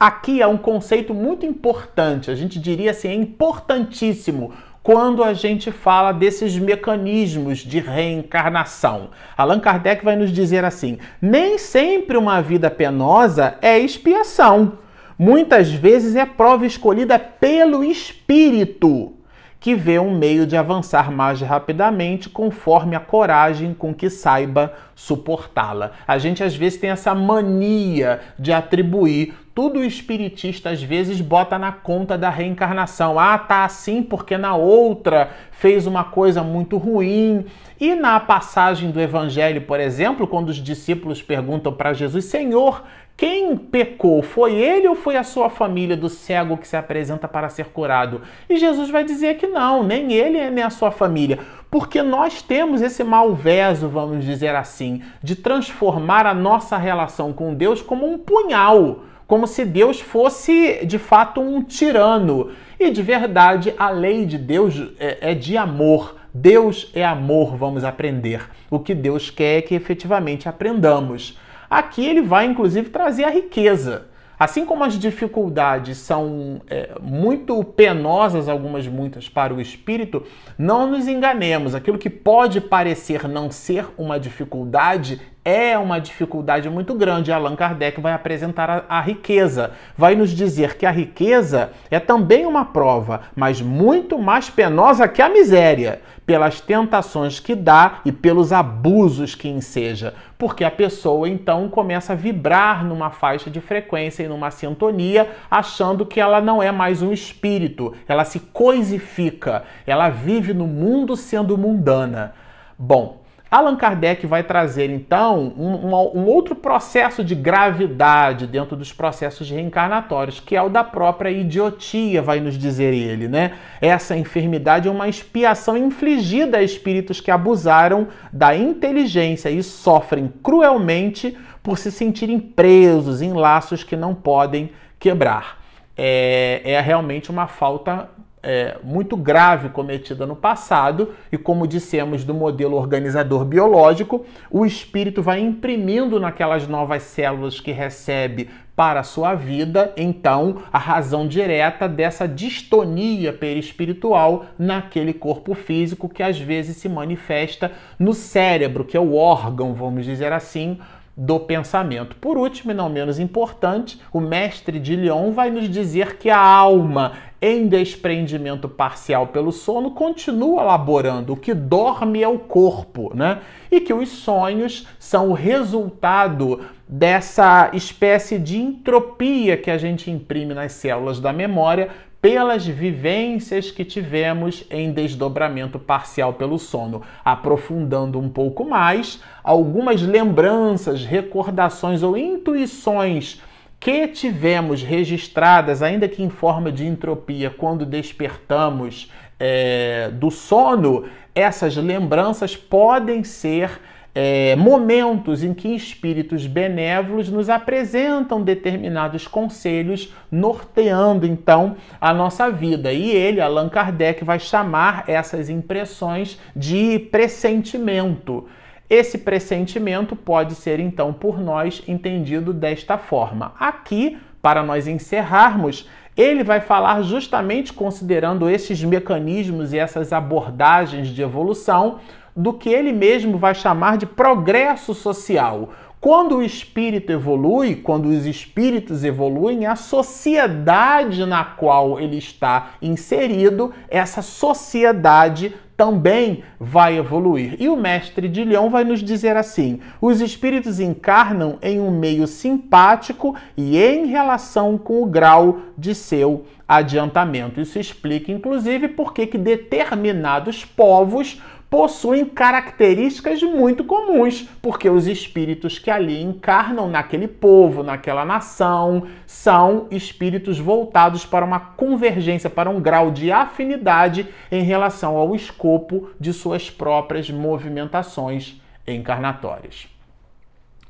aqui 0.00 0.42
é 0.42 0.46
um 0.46 0.58
conceito 0.58 1.14
muito 1.14 1.46
importante, 1.46 2.30
a 2.30 2.34
gente 2.34 2.58
diria 2.58 2.90
assim, 2.90 3.08
é 3.08 3.14
importantíssimo 3.14 4.52
quando 4.88 5.22
a 5.22 5.34
gente 5.34 5.70
fala 5.70 6.12
desses 6.12 6.56
mecanismos 6.58 7.58
de 7.58 7.78
reencarnação. 7.78 9.10
Allan 9.36 9.60
Kardec 9.60 10.02
vai 10.02 10.16
nos 10.16 10.32
dizer 10.32 10.64
assim: 10.64 10.96
nem 11.20 11.58
sempre 11.58 12.16
uma 12.16 12.40
vida 12.40 12.70
penosa 12.70 13.58
é 13.60 13.78
expiação. 13.78 14.78
Muitas 15.18 15.70
vezes 15.70 16.16
é 16.16 16.24
prova 16.24 16.64
escolhida 16.64 17.18
pelo 17.18 17.84
espírito 17.84 19.17
que 19.60 19.74
vê 19.74 19.98
um 19.98 20.16
meio 20.16 20.46
de 20.46 20.56
avançar 20.56 21.10
mais 21.10 21.40
rapidamente 21.40 22.28
conforme 22.28 22.94
a 22.94 23.00
coragem 23.00 23.74
com 23.74 23.92
que 23.92 24.08
saiba 24.08 24.72
suportá-la. 24.94 25.92
A 26.06 26.18
gente 26.18 26.44
às 26.44 26.54
vezes 26.54 26.78
tem 26.78 26.90
essa 26.90 27.14
mania 27.14 28.20
de 28.38 28.52
atribuir 28.52 29.34
tudo 29.58 29.80
o 29.80 29.84
espiritista 29.84 30.70
às 30.70 30.80
vezes 30.80 31.20
bota 31.20 31.58
na 31.58 31.72
conta 31.72 32.16
da 32.16 32.30
reencarnação. 32.30 33.18
Ah, 33.18 33.36
tá 33.36 33.64
assim 33.64 34.04
porque 34.04 34.38
na 34.38 34.54
outra 34.54 35.30
fez 35.50 35.84
uma 35.84 36.04
coisa 36.04 36.44
muito 36.44 36.76
ruim. 36.76 37.44
E 37.80 37.96
na 37.96 38.20
passagem 38.20 38.92
do 38.92 39.00
evangelho, 39.00 39.62
por 39.62 39.80
exemplo, 39.80 40.28
quando 40.28 40.50
os 40.50 40.58
discípulos 40.58 41.20
perguntam 41.20 41.72
para 41.72 41.92
Jesus: 41.92 42.26
"Senhor, 42.26 42.84
quem 43.18 43.56
pecou? 43.56 44.22
Foi 44.22 44.54
ele 44.54 44.86
ou 44.86 44.94
foi 44.94 45.16
a 45.16 45.24
sua 45.24 45.50
família 45.50 45.96
do 45.96 46.08
cego 46.08 46.56
que 46.56 46.68
se 46.68 46.76
apresenta 46.76 47.26
para 47.26 47.48
ser 47.48 47.66
curado? 47.66 48.22
E 48.48 48.56
Jesus 48.56 48.90
vai 48.90 49.02
dizer 49.02 49.38
que 49.38 49.48
não, 49.48 49.82
nem 49.82 50.12
ele 50.12 50.48
nem 50.50 50.62
a 50.62 50.70
sua 50.70 50.92
família. 50.92 51.40
Porque 51.68 52.00
nós 52.00 52.42
temos 52.42 52.80
esse 52.80 53.02
malveso, 53.02 53.88
vamos 53.88 54.24
dizer 54.24 54.54
assim, 54.54 55.02
de 55.20 55.34
transformar 55.34 56.26
a 56.26 56.32
nossa 56.32 56.76
relação 56.76 57.32
com 57.32 57.52
Deus 57.52 57.82
como 57.82 58.08
um 58.08 58.18
punhal, 58.18 59.00
como 59.26 59.48
se 59.48 59.64
Deus 59.64 60.00
fosse 60.00 60.86
de 60.86 60.96
fato 60.96 61.40
um 61.40 61.60
tirano. 61.60 62.52
E 62.78 62.88
de 62.88 63.02
verdade, 63.02 63.74
a 63.76 63.90
lei 63.90 64.26
de 64.26 64.38
Deus 64.38 64.80
é, 65.00 65.32
é 65.32 65.34
de 65.34 65.56
amor. 65.56 66.14
Deus 66.32 66.88
é 66.94 67.04
amor, 67.04 67.56
vamos 67.56 67.82
aprender. 67.82 68.48
O 68.70 68.78
que 68.78 68.94
Deus 68.94 69.28
quer 69.28 69.58
é 69.58 69.62
que 69.62 69.74
efetivamente 69.74 70.48
aprendamos. 70.48 71.36
Aqui 71.68 72.04
ele 72.04 72.22
vai 72.22 72.46
inclusive 72.46 72.90
trazer 72.90 73.24
a 73.24 73.30
riqueza. 73.30 74.06
Assim 74.38 74.64
como 74.64 74.84
as 74.84 74.96
dificuldades 74.96 75.98
são 75.98 76.60
é, 76.70 76.90
muito 77.00 77.62
penosas, 77.64 78.48
algumas 78.48 78.86
muitas, 78.86 79.28
para 79.28 79.52
o 79.52 79.60
espírito, 79.60 80.24
não 80.56 80.88
nos 80.88 81.08
enganemos. 81.08 81.74
Aquilo 81.74 81.98
que 81.98 82.08
pode 82.08 82.60
parecer 82.60 83.26
não 83.26 83.50
ser 83.50 83.86
uma 83.98 84.18
dificuldade 84.18 85.20
é 85.48 85.78
uma 85.78 85.98
dificuldade 85.98 86.68
muito 86.68 86.94
grande. 86.94 87.32
Allan 87.32 87.56
Kardec 87.56 87.98
vai 88.02 88.12
apresentar 88.12 88.68
a, 88.68 88.84
a, 88.86 89.00
riqueza, 89.00 89.70
vai 89.96 90.14
nos 90.14 90.28
dizer 90.30 90.76
que 90.76 90.84
a 90.84 90.90
riqueza 90.90 91.70
é 91.90 91.98
também 91.98 92.44
uma 92.44 92.66
prova, 92.66 93.22
mas 93.34 93.62
muito 93.62 94.18
mais 94.18 94.50
penosa 94.50 95.08
que 95.08 95.22
a 95.22 95.28
miséria, 95.30 96.02
pelas 96.26 96.60
tentações 96.60 97.40
que 97.40 97.54
dá 97.54 98.00
e 98.04 98.12
pelos 98.12 98.52
abusos 98.52 99.34
que 99.34 99.48
enseja, 99.48 100.12
porque 100.36 100.64
a 100.64 100.70
pessoa 100.70 101.26
então 101.26 101.70
começa 101.70 102.12
a 102.12 102.16
vibrar 102.16 102.84
numa 102.84 103.08
faixa 103.08 103.48
de 103.48 103.62
frequência 103.62 104.24
e 104.24 104.28
numa 104.28 104.50
sintonia, 104.50 105.30
achando 105.50 106.04
que 106.04 106.20
ela 106.20 106.42
não 106.42 106.62
é 106.62 106.70
mais 106.70 107.00
um 107.00 107.10
espírito, 107.10 107.94
ela 108.06 108.26
se 108.26 108.38
coisifica, 108.38 109.64
ela 109.86 110.10
vive 110.10 110.52
no 110.52 110.66
mundo 110.66 111.16
sendo 111.16 111.56
mundana. 111.56 112.34
Bom, 112.78 113.27
Allan 113.50 113.76
Kardec 113.76 114.26
vai 114.26 114.42
trazer 114.42 114.90
então 114.90 115.54
um, 115.56 115.86
um, 115.86 116.26
outro 116.26 116.54
processo 116.54 117.24
de 117.24 117.34
gravidade 117.34 118.46
dentro 118.46 118.76
dos 118.76 118.92
processos 118.92 119.50
reencarnatórios, 119.50 120.38
que 120.38 120.54
é 120.54 120.60
o 120.60 120.68
da 120.68 120.84
própria 120.84 121.30
idiotia, 121.30 122.20
vai 122.20 122.40
nos 122.40 122.58
dizer 122.58 122.92
ele, 122.92 123.26
né? 123.26 123.52
Essa 123.80 124.14
enfermidade 124.14 124.86
é 124.86 124.90
uma 124.90 125.08
expiação 125.08 125.78
infligida 125.78 126.58
a 126.58 126.62
espíritos 126.62 127.22
que 127.22 127.30
abusaram 127.30 128.08
da 128.30 128.54
inteligência 128.54 129.48
e 129.48 129.62
sofrem 129.62 130.30
cruelmente 130.42 131.36
por 131.62 131.78
se 131.78 131.90
sentirem 131.90 132.38
presos 132.38 133.22
em 133.22 133.32
laços 133.32 133.82
que 133.82 133.96
não 133.96 134.14
podem 134.14 134.70
quebrar. 134.98 135.58
É, 135.96 136.60
é 136.64 136.80
realmente 136.82 137.30
uma 137.30 137.46
falta 137.46 138.10
é, 138.42 138.76
muito 138.82 139.16
grave 139.16 139.68
cometida 139.70 140.26
no 140.26 140.36
passado, 140.36 141.14
e 141.30 141.38
como 141.38 141.66
dissemos 141.66 142.24
do 142.24 142.34
modelo 142.34 142.76
organizador 142.76 143.44
biológico, 143.44 144.24
o 144.50 144.64
espírito 144.64 145.22
vai 145.22 145.40
imprimindo 145.40 146.20
naquelas 146.20 146.66
novas 146.66 147.02
células 147.02 147.60
que 147.60 147.72
recebe 147.72 148.48
para 148.78 149.00
a 149.00 149.02
sua 149.02 149.34
vida, 149.34 149.92
então, 149.96 150.62
a 150.72 150.78
razão 150.78 151.26
direta 151.26 151.88
dessa 151.88 152.28
distonia 152.28 153.32
perispiritual 153.32 154.46
naquele 154.56 155.12
corpo 155.12 155.52
físico 155.52 156.08
que 156.08 156.22
às 156.22 156.38
vezes 156.38 156.76
se 156.76 156.88
manifesta 156.88 157.72
no 157.98 158.14
cérebro, 158.14 158.84
que 158.84 158.96
é 158.96 159.00
o 159.00 159.16
órgão, 159.16 159.74
vamos 159.74 160.04
dizer 160.04 160.32
assim, 160.32 160.78
do 161.18 161.40
pensamento. 161.40 162.14
Por 162.14 162.38
último, 162.38 162.70
e 162.70 162.74
não 162.74 162.88
menos 162.88 163.18
importante, 163.18 164.00
o 164.12 164.20
mestre 164.20 164.78
de 164.78 164.94
Lyon 164.94 165.32
vai 165.32 165.50
nos 165.50 165.68
dizer 165.68 166.16
que 166.16 166.30
a 166.30 166.38
alma, 166.38 167.14
em 167.42 167.66
desprendimento 167.66 168.68
parcial 168.68 169.26
pelo 169.26 169.50
sono, 169.50 169.90
continua 169.90 170.62
laborando. 170.62 171.32
O 171.32 171.36
que 171.36 171.52
dorme 171.52 172.22
é 172.22 172.28
o 172.28 172.38
corpo, 172.38 173.10
né? 173.16 173.40
E 173.68 173.80
que 173.80 173.92
os 173.92 174.08
sonhos 174.10 174.86
são 174.96 175.30
o 175.30 175.32
resultado 175.32 176.60
dessa 176.86 177.70
espécie 177.74 178.38
de 178.38 178.56
entropia 178.56 179.56
que 179.56 179.72
a 179.72 179.76
gente 179.76 180.12
imprime 180.12 180.54
nas 180.54 180.72
células 180.72 181.18
da 181.18 181.32
memória 181.32 181.90
pelas 182.20 182.66
vivências 182.66 183.70
que 183.70 183.84
tivemos 183.84 184.64
em 184.70 184.92
desdobramento 184.92 185.78
parcial 185.78 186.32
pelo 186.32 186.58
sono, 186.58 187.02
aprofundando 187.24 188.18
um 188.18 188.28
pouco 188.28 188.64
mais 188.64 189.20
algumas 189.42 190.02
lembranças, 190.02 191.04
recordações 191.04 192.02
ou 192.02 192.16
intuições 192.16 193.40
que 193.78 194.08
tivemos 194.08 194.82
registradas, 194.82 195.82
ainda 195.82 196.08
que 196.08 196.22
em 196.22 196.28
forma 196.28 196.72
de 196.72 196.84
entropia, 196.84 197.48
quando 197.48 197.86
despertamos 197.86 199.12
é, 199.38 200.10
do 200.12 200.30
sono, 200.30 201.04
essas 201.32 201.76
lembranças 201.76 202.56
podem 202.56 203.22
ser 203.22 203.80
é, 204.14 204.56
momentos 204.56 205.44
em 205.44 205.54
que 205.54 205.68
espíritos 205.68 206.46
benévolos 206.46 207.28
nos 207.28 207.48
apresentam 207.48 208.42
determinados 208.42 209.26
conselhos, 209.26 210.12
norteando 210.30 211.26
então 211.26 211.76
a 212.00 212.12
nossa 212.12 212.50
vida. 212.50 212.92
E 212.92 213.10
ele, 213.10 213.40
Allan 213.40 213.68
Kardec, 213.68 214.24
vai 214.24 214.38
chamar 214.38 215.04
essas 215.06 215.48
impressões 215.48 216.38
de 216.56 216.98
pressentimento. 217.10 218.46
Esse 218.90 219.18
pressentimento 219.18 220.16
pode 220.16 220.54
ser 220.54 220.80
então 220.80 221.12
por 221.12 221.38
nós 221.38 221.82
entendido 221.86 222.52
desta 222.52 222.96
forma. 222.96 223.52
Aqui, 223.60 224.18
para 224.40 224.62
nós 224.62 224.88
encerrarmos, 224.88 225.88
ele 226.16 226.42
vai 226.42 226.60
falar 226.60 227.02
justamente 227.02 227.72
considerando 227.72 228.50
esses 228.50 228.82
mecanismos 228.82 229.72
e 229.72 229.78
essas 229.78 230.12
abordagens 230.12 231.08
de 231.08 231.22
evolução 231.22 232.00
do 232.38 232.52
que 232.52 232.68
ele 232.68 232.92
mesmo 232.92 233.36
vai 233.36 233.52
chamar 233.52 233.98
de 233.98 234.06
progresso 234.06 234.94
social. 234.94 235.70
Quando 236.00 236.36
o 236.36 236.42
espírito 236.42 237.10
evolui, 237.10 237.74
quando 237.74 238.06
os 238.06 238.24
espíritos 238.24 239.02
evoluem, 239.02 239.66
a 239.66 239.74
sociedade 239.74 241.26
na 241.26 241.44
qual 241.44 241.98
ele 241.98 242.16
está 242.16 242.74
inserido, 242.80 243.74
essa 243.90 244.22
sociedade 244.22 245.52
também 245.76 246.44
vai 246.58 246.96
evoluir. 246.96 247.56
E 247.58 247.68
o 247.68 247.76
mestre 247.76 248.28
de 248.28 248.44
Leão 248.44 248.70
vai 248.70 248.84
nos 248.84 249.00
dizer 249.00 249.36
assim: 249.36 249.80
os 250.00 250.20
espíritos 250.20 250.78
encarnam 250.78 251.58
em 251.60 251.80
um 251.80 251.90
meio 251.90 252.28
simpático 252.28 253.34
e 253.56 253.76
em 253.76 254.06
relação 254.06 254.78
com 254.78 255.02
o 255.02 255.06
grau 255.06 255.58
de 255.76 255.96
seu 255.96 256.44
adiantamento. 256.68 257.60
Isso 257.60 257.78
explica, 257.78 258.30
inclusive, 258.30 258.88
por 258.88 259.12
que 259.12 259.26
determinados 259.38 260.64
povos 260.64 261.40
possuem 261.70 262.24
características 262.24 263.42
muito 263.42 263.84
comuns, 263.84 264.48
porque 264.62 264.88
os 264.88 265.06
espíritos 265.06 265.78
que 265.78 265.90
ali 265.90 266.22
encarnam 266.22 266.88
naquele 266.88 267.28
povo, 267.28 267.82
naquela 267.82 268.24
nação, 268.24 269.06
são 269.26 269.86
espíritos 269.90 270.58
voltados 270.58 271.26
para 271.26 271.44
uma 271.44 271.60
convergência, 271.60 272.48
para 272.48 272.70
um 272.70 272.80
grau 272.80 273.10
de 273.10 273.30
afinidade 273.30 274.26
em 274.50 274.62
relação 274.62 275.16
ao 275.16 275.34
escopo 275.34 276.10
de 276.18 276.32
suas 276.32 276.70
próprias 276.70 277.28
movimentações 277.30 278.60
encarnatórias. 278.86 279.88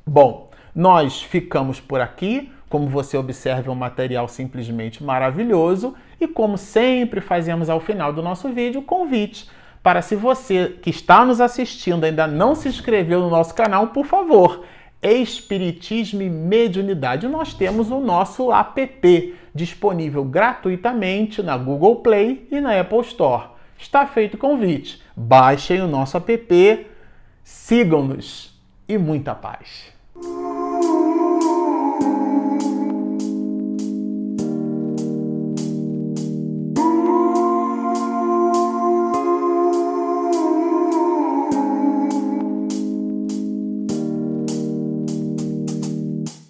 Bom, 0.07 0.49
nós 0.75 1.21
ficamos 1.23 1.81
por 1.81 2.01
aqui. 2.01 2.53
Como 2.69 2.87
você 2.87 3.17
observa, 3.17 3.71
é 3.71 3.73
um 3.73 3.75
material 3.75 4.29
simplesmente 4.29 5.03
maravilhoso. 5.03 5.95
E 6.21 6.29
como 6.29 6.57
sempre 6.57 7.21
fazemos 7.21 7.69
ao 7.71 7.81
final 7.81 8.13
do 8.13 8.23
nosso 8.23 8.49
vídeo, 8.51 8.83
convite 8.83 9.49
para 9.83 10.03
se 10.03 10.17
você 10.17 10.77
que 10.83 10.91
está 10.91 11.25
nos 11.25 11.41
assistindo 11.41 12.05
ainda 12.05 12.27
não 12.27 12.55
se 12.55 12.69
inscreveu 12.69 13.21
no 13.21 13.31
nosso 13.31 13.55
canal, 13.55 13.89
por 13.89 14.07
favor, 14.07 14.65
Espiritismo 15.01 16.23
e 16.23 16.29
Mediunidade. 16.29 17.29
Nós 17.29 17.55
temos 17.55 17.91
o 17.91 18.01
nosso 18.01 18.53
app 18.53 19.35
disponível 19.55 20.25
gratuitamente 20.25 21.43
na 21.43 21.57
Google 21.57 21.97
Play 21.97 22.47
e 22.51 22.61
na 22.61 22.79
Apple 22.79 23.01
Store. 23.01 23.49
Está 23.79 24.07
feito 24.07 24.35
o 24.35 24.39
convite. 24.39 25.01
Baixem 25.17 25.81
o 25.81 25.89
nosso 25.89 26.17
app, 26.17 26.87
sigam-nos 27.45 28.59
e 28.89 28.99
muita 28.99 29.35
paz. 29.35 29.93